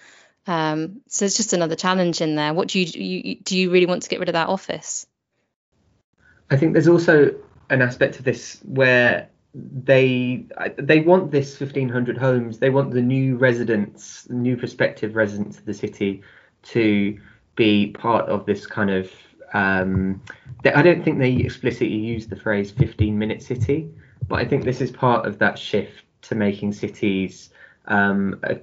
Um, 0.48 1.02
so 1.08 1.26
it's 1.26 1.38
just 1.38 1.54
another 1.54 1.76
challenge 1.76 2.22
in 2.22 2.36
there. 2.36 2.54
What 2.54 2.70
do 2.70 2.80
you, 2.80 2.86
you 2.86 3.36
do? 3.36 3.58
You 3.58 3.72
really 3.72 3.86
want 3.86 4.04
to 4.04 4.10
get 4.10 4.20
rid 4.20 4.30
of 4.30 4.34
that 4.34 4.50
office? 4.50 5.06
I 6.50 6.58
think 6.58 6.74
there's 6.74 6.88
also 6.88 7.36
an 7.70 7.82
aspect 7.82 8.20
of 8.20 8.26
this 8.26 8.60
where 8.66 9.30
they 9.54 10.46
they 10.78 11.02
want 11.02 11.32
this 11.32 11.60
1500 11.60 12.18
homes 12.18 12.60
they 12.60 12.70
want 12.70 12.92
the 12.92 13.02
new 13.02 13.36
residents 13.36 14.30
new 14.30 14.56
prospective 14.56 15.16
residents 15.16 15.58
of 15.58 15.66
the 15.66 15.74
city 15.74 16.22
to 16.64 17.20
be 17.56 17.88
part 17.88 18.30
of 18.30 18.46
this 18.46 18.66
kind 18.66 18.90
of 18.90 19.12
um, 19.54 20.22
they, 20.64 20.72
i 20.72 20.82
don't 20.82 21.04
think 21.04 21.20
they 21.20 21.34
explicitly 21.34 21.98
use 21.98 22.28
the 22.28 22.36
phrase 22.36 22.72
15 22.72 23.18
minute 23.18 23.44
city 23.44 23.90
but 24.30 24.36
i 24.40 24.46
think 24.46 24.64
this 24.64 24.80
is 24.80 24.90
part 24.90 25.26
of 25.26 25.40
that 25.40 25.60
shift 25.60 26.04
to 26.22 26.36
making 26.36 26.72
cities 26.72 27.50
um, 27.88 28.40
a, 28.44 28.58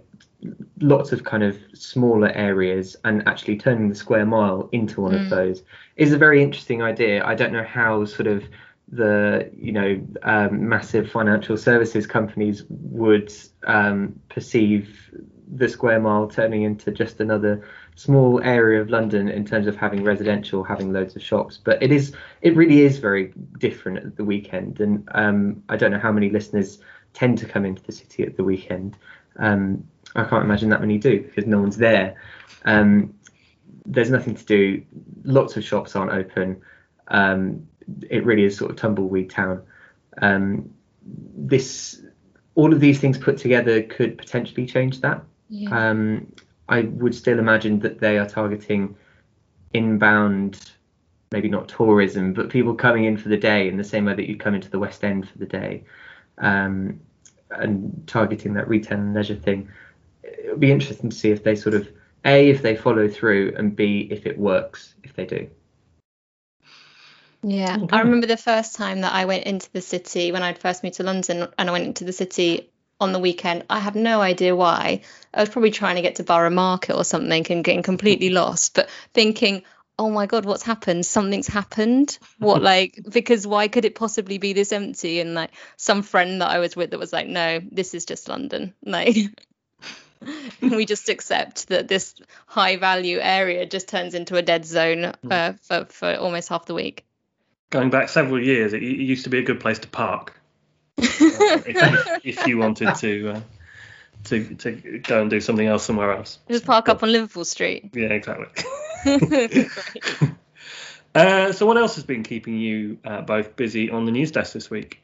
lots 0.81 1.13
of 1.13 1.25
kind 1.25 1.43
of 1.43 1.59
smaller 1.75 2.31
areas 2.31 2.97
and 3.05 3.27
actually 3.27 3.57
turning 3.57 3.89
the 3.89 3.95
square 3.95 4.25
mile 4.25 4.69
into 4.73 5.01
one 5.01 5.15
of 5.15 5.23
Mm. 5.23 5.31
those 5.31 5.63
is 5.97 6.13
a 6.13 6.19
very 6.19 6.43
interesting 6.43 6.81
idea 6.81 7.25
i 7.27 7.35
don't 7.35 7.53
know 7.53 7.65
how 7.65 8.05
sort 8.05 8.29
of 8.29 8.45
the 8.91 9.51
you 9.57 9.73
know 9.73 10.01
um, 10.23 10.69
massive 10.69 11.11
financial 11.11 11.57
services 11.57 12.07
companies 12.07 12.65
would 12.69 13.33
um, 13.67 14.19
perceive 14.29 15.11
the 15.55 15.69
square 15.69 16.01
mile 16.01 16.29
turning 16.29 16.63
into 16.63 16.91
just 16.91 17.21
another 17.21 17.67
small 17.95 18.41
area 18.43 18.81
of 18.81 18.91
London 18.91 19.29
in 19.29 19.45
terms 19.45 19.67
of 19.67 19.77
having 19.77 20.05
residential, 20.05 20.63
having 20.63 20.93
loads 20.93 21.17
of 21.17 21.23
shops. 21.23 21.59
But 21.63 21.83
it 21.83 21.91
is 21.91 22.15
it 22.43 22.55
really 22.57 22.83
is 22.83 22.99
very 22.99 23.33
different 23.59 23.99
at 23.99 24.17
the 24.17 24.25
weekend, 24.25 24.81
and 24.81 25.09
um, 25.13 25.63
I 25.69 25.77
don't 25.77 25.91
know 25.91 25.99
how 25.99 26.13
many 26.13 26.31
listeners 26.31 26.79
tend 27.13 27.39
to 27.39 27.47
come 27.47 27.65
into 27.65 27.83
the 27.83 27.93
city 27.93 28.23
at 28.23 28.37
the 28.37 28.45
weekend. 28.45 28.97
Um, 29.39 29.85
I 30.19 30.25
can't 30.25 30.45
imagine 30.45 30.69
that 30.71 30.81
many 30.81 30.99
do 30.99 31.21
because 31.21 31.47
no 31.47 31.61
one's 31.61 31.77
there. 31.77 32.17
Um, 32.65 33.15
there's 33.87 34.11
nothing 34.11 34.35
to 34.35 34.45
do. 34.45 34.83
Lots 35.25 35.57
of 35.57 35.65
shops 35.65 35.97
aren't 35.97 36.13
open. 36.13 36.61
Um, 37.09 37.69
it 38.11 38.25
really 38.25 38.45
is 38.45 38.57
sort 38.57 38.71
of 38.71 38.77
tumbleweed 38.77 39.31
town. 39.31 39.63
Um, 40.21 40.71
this, 41.37 42.03
all 42.55 42.73
of 42.73 42.81
these 42.81 42.99
things 43.01 43.17
put 43.17 43.39
together 43.39 43.83
could 43.83 44.19
potentially 44.19 44.67
change 44.67 45.01
that. 45.01 45.23
Yeah. 45.49 45.91
Um, 45.91 46.33
I 46.69 46.83
would 46.83 47.15
still 47.15 47.39
imagine 47.39 47.79
that 47.81 47.99
they 47.99 48.19
are 48.19 48.29
targeting 48.29 48.97
inbound 49.73 50.71
maybe 51.31 51.49
not 51.49 51.69
tourism, 51.69 52.33
but 52.33 52.49
people 52.49 52.75
coming 52.75 53.05
in 53.05 53.17
for 53.17 53.29
the 53.29 53.37
day 53.37 53.69
in 53.69 53.77
the 53.77 53.85
same 53.85 54.07
way 54.07 54.15
that 54.15 54.29
you'd 54.29 54.41
come 54.41 54.55
into 54.55 54.71
the 54.71 54.79
West 54.79 55.05
End 55.05 55.29
for 55.29 55.39
the 55.39 55.47
day, 55.47 55.85
um, 56.39 57.01
and 57.51 58.03
targeting 58.07 58.55
that 58.55 58.69
retail 58.69 58.99
and 58.99 59.15
leisure 59.15 59.37
thing. 59.37 59.69
It 60.39 60.51
would 60.51 60.61
be 60.61 60.73
interesting 60.73 61.11
to 61.11 61.17
see 61.17 61.31
if 61.31 61.43
they 61.45 61.55
sort 61.57 61.75
of 61.75 61.89
a 62.25 62.49
if 62.51 62.63
they 62.63 62.77
follow 62.77 63.09
through 63.09 63.55
and 63.57 63.75
b 63.75 64.09
if 64.11 64.27
it 64.27 64.39
works 64.39 64.95
if 65.03 65.15
they 65.15 65.25
do. 65.25 65.49
Yeah, 67.43 67.79
Okay. 67.83 67.97
I 67.97 68.01
remember 68.01 68.27
the 68.27 68.37
first 68.37 68.75
time 68.75 69.03
that 69.03 69.15
I 69.15 69.25
went 69.27 69.45
into 69.45 69.71
the 69.73 69.81
city 69.81 70.33
when 70.33 70.43
I'd 70.43 70.59
first 70.59 70.83
moved 70.83 70.97
to 70.97 71.05
London 71.05 71.49
and 71.57 71.69
I 71.69 71.73
went 71.73 71.87
into 71.87 72.05
the 72.05 72.13
city 72.13 72.71
on 73.01 73.13
the 73.13 73.19
weekend. 73.21 73.65
I 73.71 73.79
have 73.79 73.95
no 73.95 74.21
idea 74.21 74.57
why. 74.57 75.03
I 75.33 75.41
was 75.41 75.49
probably 75.49 75.71
trying 75.71 75.97
to 75.97 76.03
get 76.03 76.17
to 76.17 76.25
Borough 76.25 76.51
Market 76.51 76.97
or 76.97 77.05
something 77.05 77.47
and 77.51 77.65
getting 77.65 77.83
completely 77.83 78.31
lost, 78.31 78.75
but 78.75 78.89
thinking, 79.15 79.63
oh 79.99 80.11
my 80.11 80.27
God, 80.27 80.45
what's 80.45 80.63
happened? 80.63 81.07
Something's 81.07 81.47
happened. 81.47 82.19
What, 82.39 82.63
like, 82.73 82.99
because 83.09 83.47
why 83.47 83.69
could 83.69 83.85
it 83.85 83.95
possibly 83.95 84.39
be 84.39 84.53
this 84.53 84.73
empty? 84.73 85.21
And 85.21 85.35
like 85.35 85.51
some 85.77 86.03
friend 86.03 86.41
that 86.41 86.51
I 86.51 86.59
was 86.59 86.75
with 86.75 86.91
that 86.91 86.99
was 86.99 87.13
like, 87.13 87.29
no, 87.29 87.61
this 87.71 87.95
is 87.95 88.05
just 88.05 88.29
London. 88.29 88.75
Like, 88.85 89.17
we 90.61 90.87
just 90.87 91.09
accept 91.09 91.69
that 91.69 91.89
this 91.89 92.15
high 92.47 92.77
value 92.77 93.19
area 93.21 93.67
just 93.67 93.89
turns 93.89 94.15
into 94.15 94.37
a 94.37 94.43
dead 94.43 94.65
zone 94.65 95.13
uh, 95.31 95.53
for, 95.63 95.87
for 95.87 96.15
almost 96.15 96.49
half 96.49 96.67
the 96.67 96.75
week. 96.75 97.05
Going 97.71 97.91
back 97.91 98.09
several 98.09 98.43
years, 98.43 98.73
it, 98.73 98.83
it 98.83 98.87
used 98.87 99.25
to 99.25 99.31
be 99.31 99.39
a 99.39 99.43
good 99.43 99.61
place 99.61 99.79
to 99.81 99.89
park 99.89 100.39
uh, 100.99 101.03
if, 101.03 102.25
if, 102.25 102.47
you 102.47 102.59
wanted 102.59 102.95
to 102.97 103.31
uh, 103.31 103.41
to 104.25 104.55
to 104.57 105.01
go 105.01 105.21
and 105.21 105.31
do 105.31 105.41
something 105.41 105.67
else 105.67 105.85
somewhere 105.85 106.13
else. 106.13 106.39
Just 106.49 106.65
park 106.65 106.89
up 106.89 107.03
on 107.03 107.13
Liverpool 107.13 107.45
Street. 107.45 107.91
Yeah, 107.95 108.09
exactly. 108.09 108.65
Uh, 111.15 111.53
so, 111.53 111.67
what 111.67 111.77
else 111.77 111.97
has 111.97 112.05
been 112.05 112.23
keeping 112.23 112.59
you 112.59 112.99
uh, 113.05 113.23
both 113.23 113.57
busy 113.57 113.91
on 113.91 114.05
the 114.05 114.13
news 114.13 114.31
desk 114.31 114.53
this 114.53 114.71
week? 114.71 115.01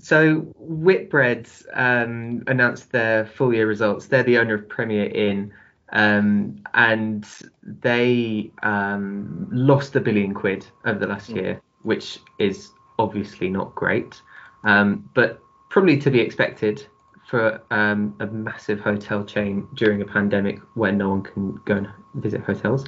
So 0.00 0.40
Whitbread 0.58 1.48
um, 1.74 2.44
announced 2.46 2.92
their 2.92 3.26
full 3.26 3.52
year 3.52 3.66
results. 3.66 4.06
They're 4.06 4.22
the 4.22 4.38
owner 4.38 4.54
of 4.54 4.68
Premier 4.68 5.06
Inn, 5.06 5.52
um, 5.92 6.62
and 6.74 7.26
they 7.62 8.50
um, 8.62 9.48
lost 9.50 9.96
a 9.96 10.00
billion 10.00 10.34
quid 10.34 10.66
over 10.84 10.98
the 10.98 11.06
last 11.06 11.30
Mm. 11.30 11.36
year, 11.36 11.60
which 11.82 12.20
is 12.38 12.70
obviously 12.98 13.48
not 13.48 13.74
great, 13.74 14.20
um, 14.64 15.08
but 15.14 15.40
probably 15.70 15.98
to 15.98 16.10
be 16.10 16.20
expected 16.20 16.86
for 17.28 17.60
um, 17.70 18.14
a 18.20 18.26
massive 18.26 18.80
hotel 18.80 19.22
chain 19.24 19.66
during 19.74 20.00
a 20.00 20.04
pandemic 20.04 20.60
where 20.74 20.92
no 20.92 21.10
one 21.10 21.22
can 21.22 21.60
go 21.64 21.76
and 21.76 21.88
visit 22.14 22.40
hotels. 22.42 22.86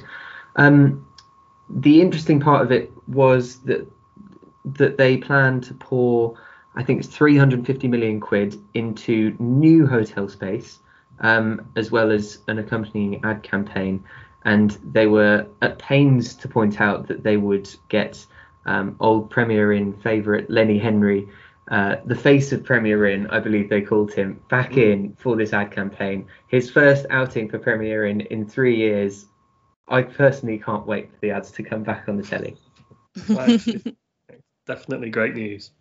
Um, 0.55 1.05
the 1.69 2.01
interesting 2.01 2.39
part 2.39 2.63
of 2.63 2.71
it 2.71 2.91
was 3.07 3.59
that 3.63 3.87
that 4.63 4.97
they 4.97 5.17
plan 5.17 5.59
to 5.61 5.73
pour 5.73 6.37
I 6.75 6.83
think 6.83 6.99
it's 7.03 7.15
350 7.15 7.87
million 7.87 8.19
quid 8.19 8.55
into 8.73 9.35
new 9.39 9.85
hotel 9.87 10.29
space, 10.29 10.79
um, 11.19 11.71
as 11.75 11.91
well 11.91 12.11
as 12.11 12.39
an 12.47 12.59
accompanying 12.59 13.23
ad 13.25 13.43
campaign. 13.43 14.03
And 14.45 14.71
they 14.83 15.07
were 15.07 15.47
at 15.61 15.77
pains 15.79 16.33
to 16.35 16.47
point 16.47 16.79
out 16.81 17.07
that 17.07 17.23
they 17.23 17.37
would 17.37 17.69
get 17.89 18.25
um, 18.65 18.95
old 18.99 19.29
Premier 19.29 19.73
Inn 19.73 19.93
favourite 19.93 20.49
Lenny 20.49 20.79
Henry, 20.79 21.27
uh, 21.69 21.97
the 22.05 22.15
face 22.15 22.51
of 22.51 22.63
Premier 22.63 23.05
Inn, 23.05 23.27
I 23.27 23.39
believe 23.39 23.69
they 23.69 23.81
called 23.81 24.13
him, 24.13 24.41
back 24.49 24.77
in 24.77 25.15
for 25.19 25.35
this 25.35 25.53
ad 25.53 25.71
campaign. 25.71 26.27
His 26.47 26.69
first 26.71 27.05
outing 27.09 27.49
for 27.49 27.59
Premier 27.59 28.05
Inn 28.05 28.21
in 28.21 28.47
three 28.47 28.75
years. 28.75 29.25
I 29.87 30.03
personally 30.03 30.57
can't 30.57 30.85
wait 30.87 31.11
for 31.11 31.17
the 31.21 31.31
ads 31.31 31.51
to 31.51 31.63
come 31.63 31.83
back 31.83 32.07
on 32.07 32.15
the 32.17 32.23
telly. 32.23 32.55
Well, 33.27 33.49
it's- 33.49 33.67
it's 33.67 34.41
definitely 34.65 35.09
great 35.09 35.35
news. 35.35 35.71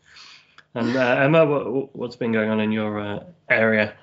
And 0.75 0.97
uh, 0.97 1.01
Emma, 1.01 1.47
what, 1.47 1.97
what's 1.97 2.17
been 2.17 2.33
going 2.33 2.51
on 2.51 2.61
in 2.61 2.73
your 2.73 3.01
uh, 3.01 3.25
area? 3.49 3.95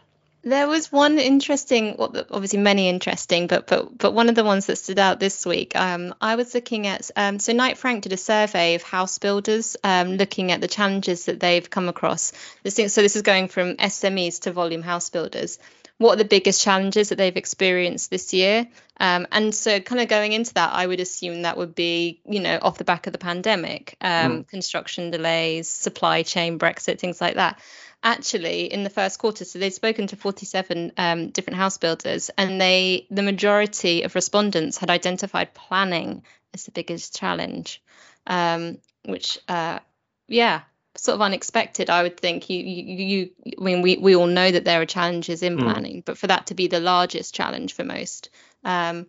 There 0.44 0.68
was 0.68 0.92
one 0.92 1.20
interesting, 1.20 1.96
well, 1.98 2.14
obviously 2.32 2.60
many 2.60 2.88
interesting, 2.88 3.48
but 3.48 3.68
but 3.68 3.98
but 3.98 4.14
one 4.14 4.30
of 4.30 4.36
the 4.36 4.46
ones 4.46 4.68
that 4.68 4.78
stood 4.78 5.00
out 5.00 5.20
this 5.20 5.46
week. 5.46 5.76
Um, 5.76 6.16
I 6.22 6.36
was 6.36 6.54
looking 6.54 6.88
at 6.88 7.12
um, 7.18 7.40
so 7.40 7.52
Knight 7.52 7.78
Frank 7.78 8.04
did 8.04 8.14
a 8.14 8.18
survey 8.18 8.76
of 8.76 8.84
house 8.84 9.18
builders, 9.18 9.76
um, 9.84 10.16
looking 10.16 10.52
at 10.52 10.62
the 10.62 10.68
challenges 10.68 11.26
that 11.26 11.42
they've 11.42 11.70
come 11.70 11.90
across. 11.90 12.32
This 12.64 12.76
so 12.76 13.02
this 13.02 13.18
is 13.18 13.24
going 13.24 13.50
from 13.50 13.76
SMEs 13.76 14.42
to 14.42 14.54
volume 14.54 14.84
house 14.84 15.10
builders. 15.10 15.60
What 15.98 16.14
are 16.14 16.18
the 16.18 16.26
biggest 16.26 16.62
challenges 16.62 17.10
that 17.10 17.16
they've 17.16 17.36
experienced 17.36 18.12
this 18.12 18.34
year? 18.34 18.68
Um, 19.00 19.28
and 19.32 19.54
so, 19.54 19.80
kind 19.80 20.00
of 20.02 20.08
going 20.08 20.34
into 20.34 20.54
that, 20.54 20.74
I 20.74 20.86
would 20.86 21.00
assume 21.00 21.42
that 21.42 21.58
would 21.58 21.74
be, 21.74 22.22
you 22.26 22.40
know, 22.40 22.60
off 22.62 22.78
the 22.78 22.84
back 22.84 23.08
of 23.08 23.14
the 23.14 23.20
pandemic, 23.20 23.96
um, 24.02 24.44
construction 24.44 25.10
delays, 25.10 25.68
supply 25.68 26.24
chain, 26.24 26.60
Brexit, 26.60 27.00
things 27.00 27.20
like 27.20 27.36
that 27.36 27.60
actually 28.04 28.72
in 28.72 28.84
the 28.84 28.90
first 28.90 29.20
quarter 29.20 29.44
so 29.44 29.58
they've 29.58 29.74
spoken 29.74 30.08
to 30.08 30.16
47 30.16 30.92
um, 30.98 31.30
different 31.30 31.58
house 31.58 31.78
builders 31.78 32.30
and 32.38 32.62
they 32.62 33.08
the 33.10 33.24
majority 33.24 34.04
of 34.04 34.14
respondents 34.16 34.78
had 34.78 34.90
identified 34.90 35.54
planning 35.54 36.24
as 36.54 36.66
the 36.66 36.72
biggest 36.72 37.16
challenge 37.16 37.82
um, 38.28 38.78
which 39.06 39.40
uh, 39.48 39.80
yeah 40.28 40.62
sort 40.98 41.16
of 41.16 41.22
unexpected 41.22 41.90
i 41.90 42.04
would 42.04 42.18
think 42.18 42.50
you 42.50 42.60
you, 42.60 43.06
you 43.06 43.30
i 43.60 43.64
mean 43.64 43.82
we, 43.82 43.98
we 43.98 44.16
all 44.16 44.28
know 44.28 44.50
that 44.52 44.66
there 44.66 44.82
are 44.82 44.86
challenges 44.86 45.44
in 45.44 45.58
Mm. 45.58 45.64
planning 45.64 46.04
but 46.06 46.18
for 46.18 46.28
that 46.28 46.48
to 46.48 46.54
be 46.54 46.68
the 46.68 46.80
largest 46.80 47.34
challenge 47.34 47.74
for 47.74 47.84
most 47.84 48.30
um, 48.64 49.08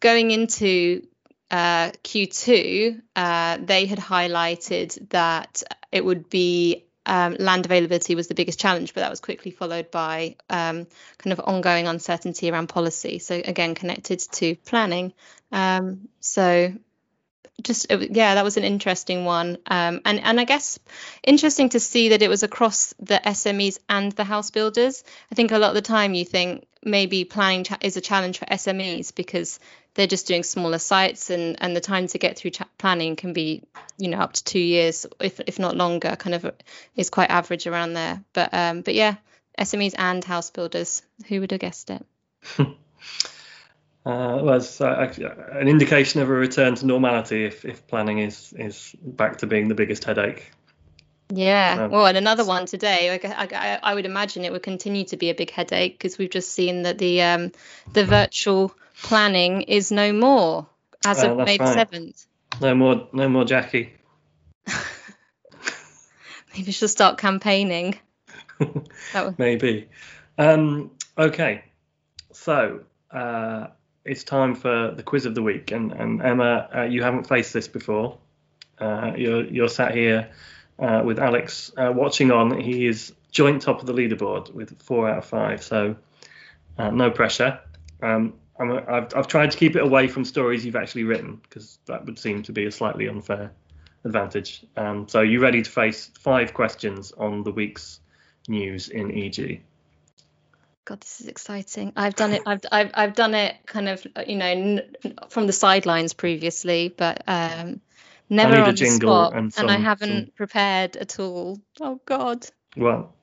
going 0.00 0.30
into 0.30 1.06
uh, 1.50 1.90
Q2, 2.02 3.00
uh, 3.16 3.58
they 3.62 3.86
had 3.86 3.98
highlighted 3.98 5.08
that 5.10 5.62
it 5.92 6.04
would 6.04 6.28
be 6.28 6.84
um, 7.06 7.36
land 7.38 7.66
availability 7.66 8.14
was 8.14 8.28
the 8.28 8.34
biggest 8.34 8.58
challenge, 8.58 8.94
but 8.94 9.00
that 9.00 9.10
was 9.10 9.20
quickly 9.20 9.50
followed 9.50 9.90
by 9.90 10.36
um, 10.48 10.86
kind 11.18 11.32
of 11.32 11.40
ongoing 11.40 11.86
uncertainty 11.86 12.50
around 12.50 12.68
policy. 12.68 13.18
So 13.18 13.40
again, 13.44 13.74
connected 13.74 14.20
to 14.32 14.56
planning. 14.56 15.12
Um, 15.52 16.08
so 16.20 16.72
just 17.62 17.86
yeah, 17.90 18.34
that 18.34 18.44
was 18.44 18.56
an 18.56 18.64
interesting 18.64 19.24
one, 19.24 19.58
um, 19.66 20.00
and 20.04 20.20
and 20.20 20.40
I 20.40 20.44
guess 20.44 20.78
interesting 21.22 21.70
to 21.70 21.80
see 21.80 22.10
that 22.10 22.22
it 22.22 22.28
was 22.28 22.42
across 22.42 22.94
the 22.98 23.20
SMEs 23.24 23.78
and 23.88 24.12
the 24.12 24.24
house 24.24 24.50
builders. 24.50 25.04
I 25.30 25.34
think 25.34 25.52
a 25.52 25.58
lot 25.58 25.68
of 25.68 25.74
the 25.74 25.82
time 25.82 26.14
you 26.14 26.24
think 26.24 26.66
maybe 26.82 27.24
planning 27.24 27.64
cha- 27.64 27.78
is 27.80 27.96
a 27.96 28.00
challenge 28.00 28.38
for 28.38 28.46
SMEs 28.46 29.14
because 29.14 29.58
they're 29.94 30.06
just 30.06 30.26
doing 30.26 30.42
smaller 30.42 30.78
sites 30.78 31.30
and 31.30 31.56
and 31.60 31.74
the 31.74 31.80
time 31.80 32.06
to 32.08 32.18
get 32.18 32.36
through 32.36 32.50
cha- 32.50 32.68
planning 32.78 33.16
can 33.16 33.32
be 33.32 33.62
you 33.96 34.08
know 34.08 34.18
up 34.18 34.32
to 34.32 34.44
two 34.44 34.58
years 34.58 35.06
if 35.20 35.40
if 35.46 35.58
not 35.58 35.76
longer 35.76 36.16
kind 36.16 36.34
of 36.34 36.52
is 36.96 37.10
quite 37.10 37.30
average 37.30 37.66
around 37.66 37.94
there. 37.94 38.22
But 38.32 38.52
um 38.52 38.82
but 38.82 38.94
yeah 38.94 39.16
SMEs 39.58 39.94
and 39.96 40.24
house 40.24 40.50
builders 40.50 41.02
who 41.28 41.40
would 41.40 41.52
have 41.52 41.60
guessed 41.60 41.90
it 41.90 42.04
Uh, 44.06 44.38
well, 44.42 44.56
it's 44.56 44.80
uh, 44.80 45.10
an 45.52 45.66
indication 45.66 46.20
of 46.20 46.28
a 46.28 46.32
return 46.32 46.74
to 46.74 46.84
normality 46.84 47.46
if, 47.46 47.64
if 47.64 47.86
planning 47.86 48.18
is, 48.18 48.52
is 48.58 48.94
back 49.02 49.38
to 49.38 49.46
being 49.46 49.68
the 49.68 49.74
biggest 49.74 50.04
headache. 50.04 50.50
yeah 51.30 51.84
Um, 51.84 51.90
well 51.90 52.06
and 52.06 52.18
another 52.18 52.44
one 52.44 52.66
today 52.66 53.10
like, 53.10 53.24
I, 53.24 53.48
I, 53.50 53.78
I 53.82 53.94
would 53.94 54.04
imagine 54.04 54.44
it 54.44 54.52
would 54.52 54.62
continue 54.62 55.04
to 55.06 55.16
be 55.16 55.30
a 55.30 55.34
big 55.34 55.50
headache 55.50 55.94
because 55.94 56.18
we've 56.18 56.28
just 56.28 56.52
seen 56.52 56.82
that 56.82 56.98
the 56.98 57.22
um 57.22 57.52
the 57.94 58.04
virtual 58.04 58.74
planning 59.02 59.62
is 59.62 59.90
no 59.90 60.12
more 60.12 60.66
as 61.06 61.24
of 61.24 61.38
May 61.38 61.56
the 61.56 61.64
right. 61.64 61.88
7th 61.90 62.26
No 62.60 62.74
more, 62.74 63.08
no 63.14 63.28
more 63.30 63.46
Jackie. 63.46 63.94
maybe 66.54 66.72
she'll 66.72 66.88
start 66.88 67.16
campaigning 67.16 67.98
Maybe. 69.38 69.88
Um, 70.38 70.92
okay, 71.16 71.64
so 72.32 72.80
uh, 73.10 73.68
it's 74.04 74.24
time 74.24 74.54
for 74.54 74.90
the 74.90 75.02
quiz 75.02 75.26
of 75.26 75.34
the 75.34 75.42
week, 75.42 75.70
and, 75.70 75.92
and 75.92 76.22
Emma, 76.22 76.68
uh, 76.74 76.82
you 76.82 77.02
haven't 77.02 77.26
faced 77.26 77.52
this 77.52 77.68
before. 77.68 78.18
Uh, 78.78 79.12
you're 79.16 79.44
you're 79.44 79.68
sat 79.68 79.94
here 79.94 80.30
uh, 80.78 81.02
with 81.04 81.18
Alex 81.18 81.72
uh, 81.76 81.92
watching 81.94 82.30
on. 82.30 82.58
He 82.58 82.86
is 82.86 83.12
joint 83.30 83.62
top 83.62 83.80
of 83.80 83.86
the 83.86 83.94
leaderboard 83.94 84.52
with 84.52 84.80
four 84.82 85.08
out 85.08 85.18
of 85.18 85.24
five, 85.24 85.62
so 85.62 85.96
uh, 86.76 86.90
no 86.90 87.10
pressure. 87.10 87.60
Um, 88.02 88.34
I'm, 88.58 88.72
I've 88.72 89.14
I've 89.16 89.28
tried 89.28 89.52
to 89.52 89.58
keep 89.58 89.76
it 89.76 89.82
away 89.82 90.08
from 90.08 90.24
stories 90.24 90.64
you've 90.66 90.76
actually 90.76 91.04
written 91.04 91.40
because 91.42 91.78
that 91.86 92.04
would 92.04 92.18
seem 92.18 92.42
to 92.42 92.52
be 92.52 92.66
a 92.66 92.72
slightly 92.72 93.08
unfair 93.08 93.52
advantage. 94.04 94.64
Um, 94.76 95.08
so 95.08 95.22
you 95.22 95.40
ready 95.40 95.62
to 95.62 95.70
face 95.70 96.10
five 96.18 96.52
questions 96.52 97.12
on 97.12 97.42
the 97.42 97.52
week's 97.52 98.00
news 98.48 98.88
in 98.88 99.10
EG? 99.12 99.62
God, 100.84 101.00
this 101.00 101.20
is 101.20 101.28
exciting. 101.28 101.92
I've 101.96 102.14
done 102.14 102.32
it. 102.32 102.42
I've 102.44 102.60
I've 102.70 102.90
I've 102.94 103.14
done 103.14 103.34
it 103.34 103.56
kind 103.66 103.88
of 103.88 104.06
you 104.26 104.36
know 104.36 104.46
n- 104.46 104.82
from 105.30 105.46
the 105.46 105.52
sidelines 105.52 106.12
previously, 106.12 106.94
but 106.94 107.22
um, 107.26 107.80
never 108.28 108.56
on 108.56 108.74
the 108.74 108.86
spot, 108.86 109.34
and 109.34 109.54
and, 109.56 109.70
I 109.70 109.76
haven't 109.78 110.26
some- 110.26 110.32
prepared 110.36 110.96
at 110.96 111.18
all. 111.18 111.58
Oh 111.80 112.00
God. 112.04 112.46
Well, 112.76 113.14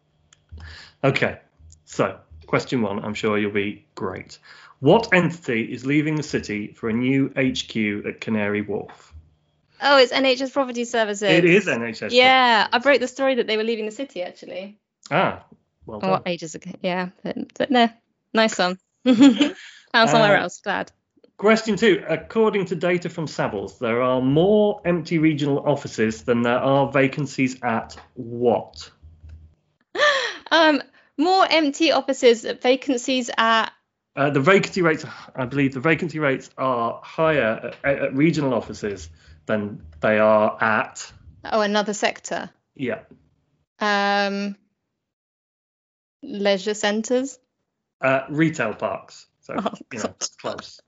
okay. 1.03 1.39
So, 1.85 2.17
question 2.47 2.81
one, 2.81 3.03
I'm 3.03 3.13
sure 3.13 3.37
you'll 3.37 3.51
be 3.51 3.85
great. 3.95 4.39
What 4.79 5.13
entity 5.13 5.61
is 5.71 5.85
leaving 5.85 6.15
the 6.15 6.23
city 6.23 6.73
for 6.73 6.89
a 6.89 6.93
new 6.93 7.27
HQ 7.35 8.05
at 8.07 8.21
Canary 8.21 8.61
Wharf? 8.61 9.13
Oh, 9.81 9.97
it's 9.97 10.11
NHS 10.13 10.53
Property 10.53 10.85
Services. 10.85 11.29
It 11.29 11.45
is 11.45 11.67
NHS. 11.67 12.11
Yeah, 12.11 12.67
I 12.71 12.79
broke 12.79 12.99
the 13.01 13.07
story 13.07 13.35
that 13.35 13.47
they 13.47 13.57
were 13.57 13.63
leaving 13.63 13.85
the 13.85 13.91
city 13.91 14.23
actually. 14.23 14.79
Ah, 15.11 15.43
well 15.91 15.99
done. 15.99 16.21
Oh, 16.25 16.29
ages 16.29 16.55
ago. 16.55 16.71
Yeah, 16.81 17.09
but, 17.23 17.37
but 17.57 17.71
no, 17.71 17.89
nice 18.33 18.57
one. 18.57 18.77
Found 19.05 20.09
somewhere 20.09 20.37
Uh, 20.37 20.41
else. 20.43 20.61
Glad. 20.61 20.91
Question 21.37 21.75
two. 21.75 22.03
According 22.07 22.65
to 22.67 22.75
data 22.75 23.09
from 23.09 23.25
Savills, 23.27 23.79
there 23.79 24.01
are 24.01 24.21
more 24.21 24.81
empty 24.85 25.17
regional 25.17 25.59
offices 25.67 26.23
than 26.23 26.43
there 26.43 26.59
are 26.59 26.91
vacancies 26.91 27.61
at 27.63 27.97
what? 28.13 28.89
Um, 30.53 30.81
more 31.17 31.47
empty 31.49 31.93
offices, 31.93 32.45
vacancies 32.61 33.29
at. 33.37 33.71
Uh, 34.17 34.29
the 34.31 34.41
vacancy 34.41 34.81
rates, 34.81 35.05
I 35.33 35.45
believe, 35.45 35.73
the 35.73 35.79
vacancy 35.79 36.19
rates 36.19 36.49
are 36.57 36.99
higher 37.01 37.73
at, 37.85 38.01
at 38.01 38.13
regional 38.15 38.53
offices 38.53 39.09
than 39.45 39.81
they 40.01 40.19
are 40.19 40.61
at. 40.61 41.09
Oh, 41.45 41.61
another 41.61 41.93
sector. 41.93 42.49
Yeah. 42.75 42.99
Um, 43.79 44.57
leisure 46.23 46.73
centres. 46.73 47.39
Uh, 47.99 48.21
retail 48.29 48.73
parks. 48.73 49.27
So 49.41 49.55
Oh, 49.57 49.71
you 49.91 49.99
know, 49.99 50.15
close. 50.39 50.81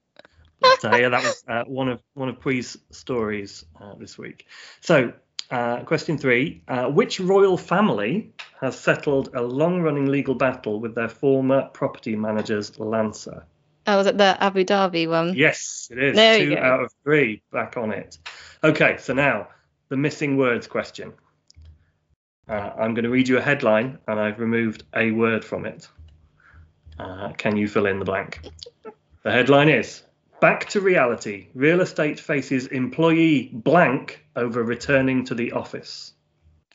But, 0.59 0.85
uh, 0.85 0.95
yeah, 0.95 1.09
that 1.09 1.23
was 1.23 1.43
uh, 1.47 1.63
one 1.65 1.89
of 1.89 2.01
one 2.13 2.29
of 2.29 2.39
Pui's 2.39 2.77
stories 2.91 3.65
uh, 3.81 3.95
this 3.95 4.17
week. 4.17 4.47
So, 4.79 5.11
uh, 5.51 5.83
question 5.83 6.17
three: 6.17 6.63
uh, 6.69 6.85
Which 6.85 7.19
royal 7.19 7.57
family 7.57 8.33
has 8.61 8.79
settled 8.79 9.35
a 9.35 9.41
long-running 9.41 10.05
legal 10.05 10.35
battle 10.35 10.79
with 10.79 10.95
their 10.95 11.09
former 11.09 11.69
property 11.73 12.15
manager's 12.15 12.79
Lancer? 12.79 13.45
Oh, 13.85 13.97
was 13.97 14.07
it 14.07 14.17
the 14.17 14.41
Abu 14.41 14.63
Dhabi 14.63 15.09
one? 15.09 15.33
Yes, 15.35 15.89
it 15.91 16.01
is. 16.01 16.15
There 16.15 16.39
Two 16.39 16.57
out 16.57 16.79
of 16.79 16.93
three 17.03 17.41
back 17.51 17.75
on 17.75 17.91
it. 17.91 18.17
Okay, 18.63 18.95
so 18.97 19.13
now 19.13 19.49
the 19.89 19.97
missing 19.97 20.37
words 20.37 20.67
question. 20.67 21.13
Uh, 22.47 22.71
I'm 22.77 22.93
going 22.93 23.03
to 23.03 23.09
read 23.09 23.27
you 23.27 23.37
a 23.37 23.41
headline, 23.41 23.99
and 24.07 24.19
I've 24.19 24.39
removed 24.39 24.83
a 24.95 25.11
word 25.11 25.45
from 25.45 25.65
it. 25.65 25.87
Uh, 26.99 27.31
can 27.37 27.57
you 27.57 27.67
fill 27.67 27.85
in 27.85 27.99
the 27.99 28.05
blank? 28.05 28.41
The 29.23 29.31
headline 29.31 29.69
is 29.69 30.03
Back 30.43 30.67
to 30.71 30.81
reality. 30.81 31.47
Real 31.53 31.79
estate 31.79 32.19
faces 32.19 32.67
employee 32.67 33.49
blank 33.53 34.25
over 34.35 34.61
returning 34.61 35.23
to 35.27 35.35
the 35.35 35.53
office. 35.53 36.11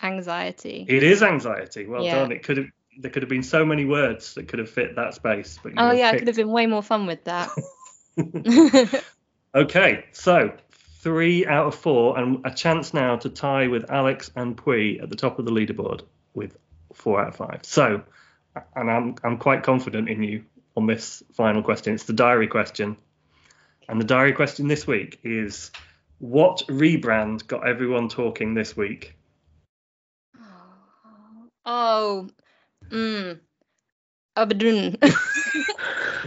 Anxiety. 0.03 0.87
It 0.89 1.03
is 1.03 1.23
anxiety. 1.23 1.87
Well 1.87 2.03
Yeah. 2.03 2.21
done. 2.21 2.33
It 2.33 2.45
could 2.45 2.57
have. 2.57 2.67
There 2.99 3.11
could 3.11 3.23
have 3.23 3.29
been 3.29 3.43
so 3.43 3.67
many 3.67 3.85
words 3.85 4.33
that 4.35 4.49
could 4.49 4.59
have 4.61 4.71
fit 4.71 4.97
that 4.97 5.13
space. 5.13 5.61
But 5.63 5.73
you 5.73 5.79
Oh 5.81 5.93
yeah, 5.93 6.09
I 6.09 6.11
picked 6.13 6.21
could 6.21 6.29
have 6.29 6.37
been 6.37 6.51
way 6.51 6.65
more 6.65 6.83
fun 6.83 7.07
with 7.07 7.25
that. 7.25 7.51
Okay, 9.55 10.05
so 10.13 10.53
three 10.99 11.47
out 11.47 11.67
of 11.67 11.75
four, 11.75 12.19
and 12.19 12.45
a 12.45 12.51
chance 12.53 12.93
now 12.93 13.17
to 13.17 13.29
tie 13.29 13.69
with 13.69 13.91
Alex 13.91 14.31
and 14.35 14.57
Pui 14.57 15.03
at 15.03 15.11
the 15.11 15.17
top 15.17 15.39
of 15.39 15.45
the 15.45 15.53
leaderboard 15.53 16.03
with 16.35 16.57
four 16.93 17.21
out 17.21 17.29
of 17.29 17.37
five. 17.37 17.61
So, 17.63 18.03
and 18.75 18.91
I'm 18.91 19.15
I'm 19.23 19.39
quite 19.39 19.63
confident 19.63 20.09
in 20.09 20.23
you 20.23 20.45
on 20.77 20.87
this 20.87 21.23
final 21.33 21.63
question. 21.63 21.95
It's 21.95 22.05
the 22.05 22.13
diary 22.13 22.49
question, 22.49 22.97
and 23.89 24.01
the 24.01 24.05
diary 24.05 24.33
question 24.33 24.69
this 24.69 24.87
week 24.87 25.21
is: 25.23 25.71
What 26.19 26.65
rebrand 26.69 27.47
got 27.47 27.67
everyone 27.67 28.09
talking 28.09 28.55
this 28.55 28.77
week? 28.77 29.15
oh, 31.65 32.29
mm. 32.89 33.39
abrdn. 34.37 34.99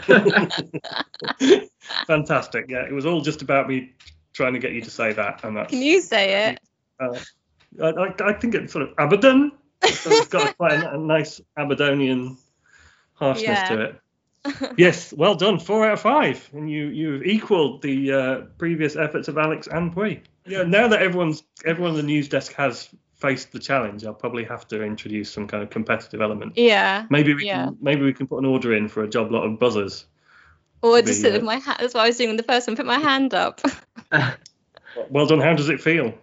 Fantastic. 2.07 2.65
Yeah, 2.69 2.85
it 2.85 2.93
was 2.93 3.05
all 3.05 3.21
just 3.21 3.41
about 3.41 3.67
me 3.67 3.93
trying 4.33 4.53
to 4.53 4.59
get 4.59 4.71
you 4.71 4.81
to 4.81 4.91
say 4.91 5.13
that, 5.13 5.43
and 5.43 5.57
that's. 5.57 5.69
Can 5.69 5.81
you 5.81 6.01
say 6.01 6.49
it? 6.49 6.59
Uh, 6.99 7.17
I, 7.81 7.87
I, 7.89 8.13
I 8.29 8.33
think 8.33 8.55
it's 8.55 8.73
sort 8.73 8.83
of 8.83 8.93
Abaddon. 8.97 9.51
So 9.83 10.11
it's 10.11 10.27
got 10.27 10.49
a, 10.49 10.53
quite 10.57 10.73
a, 10.73 10.93
a 10.93 10.97
nice 10.97 11.41
Aberdonian 11.57 12.37
harshness 13.13 13.43
Yeah. 13.43 13.69
to 13.69 13.81
it. 13.81 14.01
Yes, 14.77 15.13
well 15.13 15.35
done. 15.35 15.59
Four 15.59 15.85
out 15.85 15.93
of 15.93 16.01
five, 16.01 16.49
and 16.53 16.69
you 16.69 16.87
you've 16.87 17.23
equalled 17.23 17.81
the 17.83 18.11
uh, 18.11 18.35
previous 18.57 18.95
efforts 18.95 19.27
of 19.27 19.37
Alex 19.37 19.67
and 19.67 19.93
Pui. 19.93 20.21
Yeah, 20.47 20.63
now 20.63 20.87
that 20.87 21.01
everyone's 21.01 21.43
everyone 21.63 21.91
on 21.91 21.97
the 21.97 22.03
news 22.03 22.27
desk 22.27 22.53
has 22.53 22.89
faced 23.13 23.51
the 23.51 23.59
challenge, 23.59 24.03
I'll 24.03 24.15
probably 24.15 24.43
have 24.45 24.67
to 24.69 24.83
introduce 24.83 25.31
some 25.31 25.47
kind 25.47 25.61
of 25.61 25.69
competitive 25.69 26.21
element. 26.21 26.53
Yeah. 26.57 27.05
Maybe 27.11 27.35
we 27.35 27.45
Yeah. 27.45 27.65
can 27.65 27.77
maybe 27.81 28.01
we 28.01 28.13
can 28.13 28.25
put 28.25 28.39
an 28.39 28.45
order 28.45 28.73
in 28.73 28.87
for 28.87 29.03
a 29.03 29.07
job 29.07 29.31
lot 29.31 29.43
of 29.43 29.59
buzzers. 29.59 30.05
Or 30.81 30.97
just 30.97 31.09
be, 31.09 31.13
sit 31.13 31.31
uh, 31.31 31.35
with 31.35 31.43
my 31.43 31.57
hat. 31.57 31.77
That's 31.79 31.93
what 31.93 32.01
I 32.03 32.07
was 32.07 32.17
doing 32.17 32.29
with 32.29 32.37
the 32.37 32.51
first 32.51 32.67
one. 32.67 32.75
Put 32.75 32.87
my 32.87 32.97
hand 32.97 33.35
up. 33.35 33.61
Well 35.09 35.25
done. 35.25 35.39
How 35.39 35.53
does 35.53 35.69
it 35.69 35.81
feel? 35.81 36.13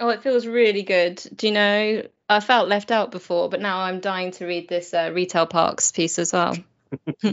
Oh, 0.00 0.08
it 0.08 0.22
feels 0.22 0.46
really 0.46 0.82
good. 0.82 1.22
Do 1.36 1.46
you 1.46 1.52
know? 1.52 2.02
I 2.28 2.40
felt 2.40 2.68
left 2.68 2.90
out 2.90 3.10
before, 3.10 3.50
but 3.50 3.60
now 3.60 3.80
I'm 3.80 4.00
dying 4.00 4.30
to 4.32 4.46
read 4.46 4.68
this 4.68 4.94
uh, 4.94 5.10
retail 5.12 5.46
parks 5.46 5.92
piece 5.92 6.18
as 6.18 6.32
well. 6.32 6.56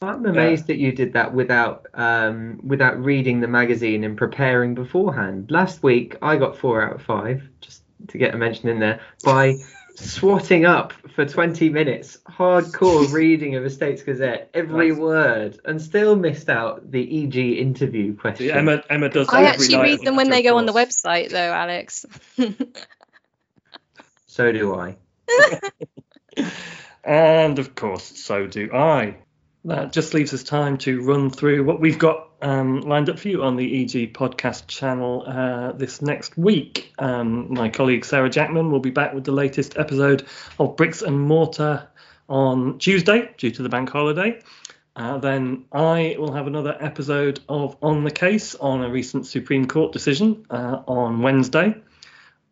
I'm 0.00 0.24
amazed 0.24 0.68
that 0.68 0.76
you 0.76 0.92
did 0.92 1.14
that 1.14 1.34
without 1.34 1.86
um, 1.94 2.60
without 2.62 3.02
reading 3.02 3.40
the 3.40 3.48
magazine 3.48 4.04
and 4.04 4.16
preparing 4.16 4.74
beforehand. 4.74 5.50
Last 5.50 5.82
week 5.82 6.16
I 6.22 6.36
got 6.36 6.56
four 6.56 6.82
out 6.82 6.94
of 6.94 7.02
five, 7.02 7.42
just 7.60 7.82
to 8.08 8.18
get 8.18 8.34
a 8.34 8.38
mention 8.38 8.68
in 8.68 8.78
there, 8.78 9.00
by 9.24 9.56
swatting 9.98 10.64
up 10.64 10.92
for 11.14 11.24
20 11.24 11.70
minutes, 11.70 12.18
hardcore 12.28 13.12
reading 13.12 13.56
of 13.56 13.64
Estates 13.64 14.02
Gazette, 14.02 14.50
every 14.54 14.90
Nice. 14.90 14.98
word, 14.98 15.60
and 15.64 15.80
still 15.80 16.16
missed 16.16 16.48
out 16.48 16.90
the 16.90 17.24
EG 17.24 17.36
interview 17.36 18.16
question. 18.16 18.46
See, 18.46 18.52
Emma 18.52 18.82
Emma 18.88 19.08
does. 19.08 19.28
I 19.28 19.42
every 19.42 19.48
actually 19.48 19.76
night 19.76 19.82
read 19.82 20.00
them 20.02 20.16
when 20.16 20.30
they 20.30 20.42
go 20.42 20.56
on 20.56 20.66
the 20.66 20.72
website, 20.72 21.30
though, 21.30 21.52
Alex. 21.52 22.06
So 24.26 24.52
do 24.52 24.74
I. 24.74 24.96
And 27.04 27.58
of 27.58 27.74
course, 27.74 28.02
so 28.02 28.46
do 28.46 28.70
I. 28.72 29.16
That 29.64 29.92
just 29.92 30.14
leaves 30.14 30.32
us 30.32 30.42
time 30.42 30.78
to 30.78 31.02
run 31.02 31.30
through 31.30 31.64
what 31.64 31.80
we've 31.80 31.98
got 31.98 32.28
um, 32.40 32.80
lined 32.82 33.10
up 33.10 33.18
for 33.18 33.28
you 33.28 33.42
on 33.42 33.56
the 33.56 33.82
EG 33.82 34.14
podcast 34.14 34.68
channel 34.68 35.24
uh, 35.26 35.72
this 35.72 36.00
next 36.00 36.38
week. 36.38 36.92
Um, 36.98 37.52
my 37.52 37.68
colleague 37.68 38.04
Sarah 38.04 38.30
Jackman 38.30 38.70
will 38.70 38.80
be 38.80 38.90
back 38.90 39.14
with 39.14 39.24
the 39.24 39.32
latest 39.32 39.76
episode 39.76 40.26
of 40.58 40.76
Bricks 40.76 41.02
and 41.02 41.20
Mortar 41.20 41.88
on 42.28 42.78
Tuesday, 42.78 43.30
due 43.36 43.50
to 43.50 43.62
the 43.62 43.68
bank 43.68 43.90
holiday. 43.90 44.40
Uh, 44.94 45.18
then 45.18 45.64
I 45.72 46.16
will 46.18 46.32
have 46.32 46.46
another 46.46 46.76
episode 46.78 47.40
of 47.48 47.76
On 47.82 48.04
the 48.04 48.10
Case 48.10 48.54
on 48.54 48.82
a 48.82 48.90
recent 48.90 49.26
Supreme 49.26 49.66
Court 49.66 49.92
decision 49.92 50.44
uh, 50.50 50.82
on 50.86 51.22
Wednesday. 51.22 51.74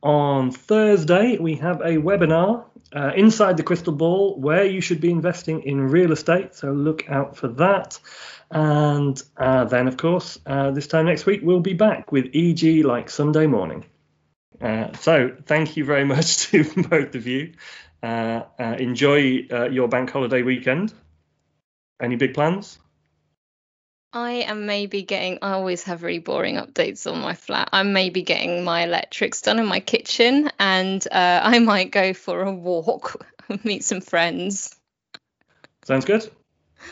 On 0.06 0.52
Thursday, 0.52 1.36
we 1.36 1.56
have 1.56 1.80
a 1.80 1.96
webinar, 1.96 2.64
uh, 2.94 3.10
Inside 3.16 3.56
the 3.56 3.64
Crystal 3.64 3.92
Ball, 3.92 4.38
where 4.38 4.64
you 4.64 4.80
should 4.80 5.00
be 5.00 5.10
investing 5.10 5.64
in 5.64 5.80
real 5.80 6.12
estate. 6.12 6.54
So 6.54 6.70
look 6.70 7.10
out 7.10 7.36
for 7.36 7.48
that. 7.48 7.98
And 8.48 9.20
uh, 9.36 9.64
then, 9.64 9.88
of 9.88 9.96
course, 9.96 10.38
uh, 10.46 10.70
this 10.70 10.86
time 10.86 11.06
next 11.06 11.26
week, 11.26 11.40
we'll 11.42 11.58
be 11.58 11.72
back 11.72 12.12
with 12.12 12.30
EG 12.32 12.84
like 12.84 13.10
Sunday 13.10 13.48
morning. 13.48 13.84
Uh, 14.60 14.92
so 14.92 15.34
thank 15.44 15.76
you 15.76 15.84
very 15.84 16.04
much 16.14 16.50
to 16.50 16.62
both 16.88 17.16
of 17.16 17.26
you. 17.26 17.54
Uh, 18.00 18.42
uh, 18.60 18.76
enjoy 18.78 19.48
your 19.72 19.88
bank 19.88 20.10
holiday 20.10 20.42
weekend. 20.42 20.94
Any 22.00 22.14
big 22.14 22.32
plans? 22.32 22.78
I 24.16 24.44
am 24.48 24.64
maybe 24.64 25.02
getting. 25.02 25.40
I 25.42 25.52
always 25.52 25.82
have 25.82 26.02
really 26.02 26.20
boring 26.20 26.56
updates 26.56 27.10
on 27.10 27.20
my 27.20 27.34
flat. 27.34 27.68
I'm 27.70 27.92
maybe 27.92 28.22
getting 28.22 28.64
my 28.64 28.84
electrics 28.84 29.42
done 29.42 29.58
in 29.58 29.66
my 29.66 29.80
kitchen, 29.80 30.50
and 30.58 31.06
uh, 31.12 31.40
I 31.42 31.58
might 31.58 31.90
go 31.90 32.14
for 32.14 32.40
a 32.40 32.50
walk, 32.50 33.22
meet 33.64 33.84
some 33.84 34.00
friends. 34.00 34.74
Sounds 35.84 36.06
good. 36.06 36.30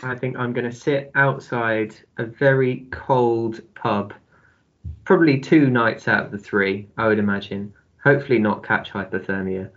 I 0.03 0.17
think 0.17 0.37
I'm 0.37 0.53
going 0.53 0.71
to 0.71 0.77
sit 0.77 1.13
outside 1.15 1.95
a 2.19 2.27
very 2.27 2.89
cold 2.91 3.63
pub, 3.75 4.13
probably 5.07 5.41
two 5.41 5.71
nights 5.71 6.09
out 6.09 6.27
of 6.27 6.31
the 6.31 6.37
three, 6.39 6.89
I 6.99 7.09
would 7.09 7.19
imagine. 7.19 7.73
Hopefully, 8.03 8.39
not 8.39 8.67
catch 8.67 8.91
hypothermia. 8.91 9.71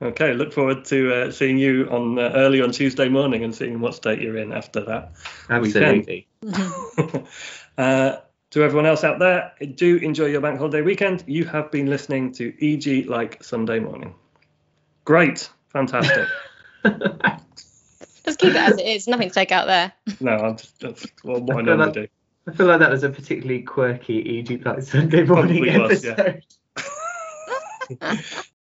Okay, 0.00 0.32
look 0.32 0.52
forward 0.52 0.84
to 0.86 1.12
uh, 1.12 1.30
seeing 1.32 1.58
you 1.58 1.88
on 1.90 2.18
uh, 2.18 2.30
early 2.34 2.60
on 2.62 2.70
Tuesday 2.70 3.08
morning 3.08 3.42
and 3.42 3.52
seeing 3.54 3.80
what 3.80 3.94
state 3.96 4.20
you're 4.20 4.36
in 4.36 4.52
after 4.52 4.80
that. 4.84 5.12
Absolutely. 5.50 6.28
uh, 7.78 8.16
to 8.50 8.62
everyone 8.62 8.86
else 8.86 9.02
out 9.02 9.18
there, 9.18 9.52
do 9.74 9.96
enjoy 9.96 10.26
your 10.26 10.40
bank 10.40 10.58
holiday 10.58 10.82
weekend. 10.82 11.24
You 11.26 11.44
have 11.46 11.72
been 11.72 11.86
listening 11.86 12.32
to 12.34 12.54
EG 12.64 13.06
like 13.08 13.42
Sunday 13.42 13.80
morning. 13.80 14.14
Great, 15.04 15.50
fantastic. 15.72 16.28
Just 18.24 18.38
keep 18.38 18.50
it 18.50 18.56
as 18.56 18.78
it 18.78 18.86
is. 18.86 19.08
Nothing 19.08 19.28
to 19.28 19.34
take 19.34 19.50
out 19.50 19.66
there. 19.66 19.92
no, 20.20 20.32
I'm 20.32 20.56
just, 20.58 20.78
that's 20.80 21.06
what, 21.22 21.42
what 21.42 21.56
I 21.56 21.60
I 21.60 21.64
feel 21.64 21.64
normally 21.64 21.86
like- 21.86 21.94
do. 21.94 22.06
I 22.46 22.52
feel 22.52 22.66
like 22.66 22.78
that 22.80 22.90
was 22.90 23.02
a 23.02 23.10
particularly 23.10 23.60
quirky 23.62 24.38
EG 24.38 24.64
like 24.64 24.80
Sunday 24.82 25.24
morning 25.24 25.64
Probably 25.64 25.80
was, 25.80 26.04
yeah. 26.04 26.34
episode. 28.00 28.24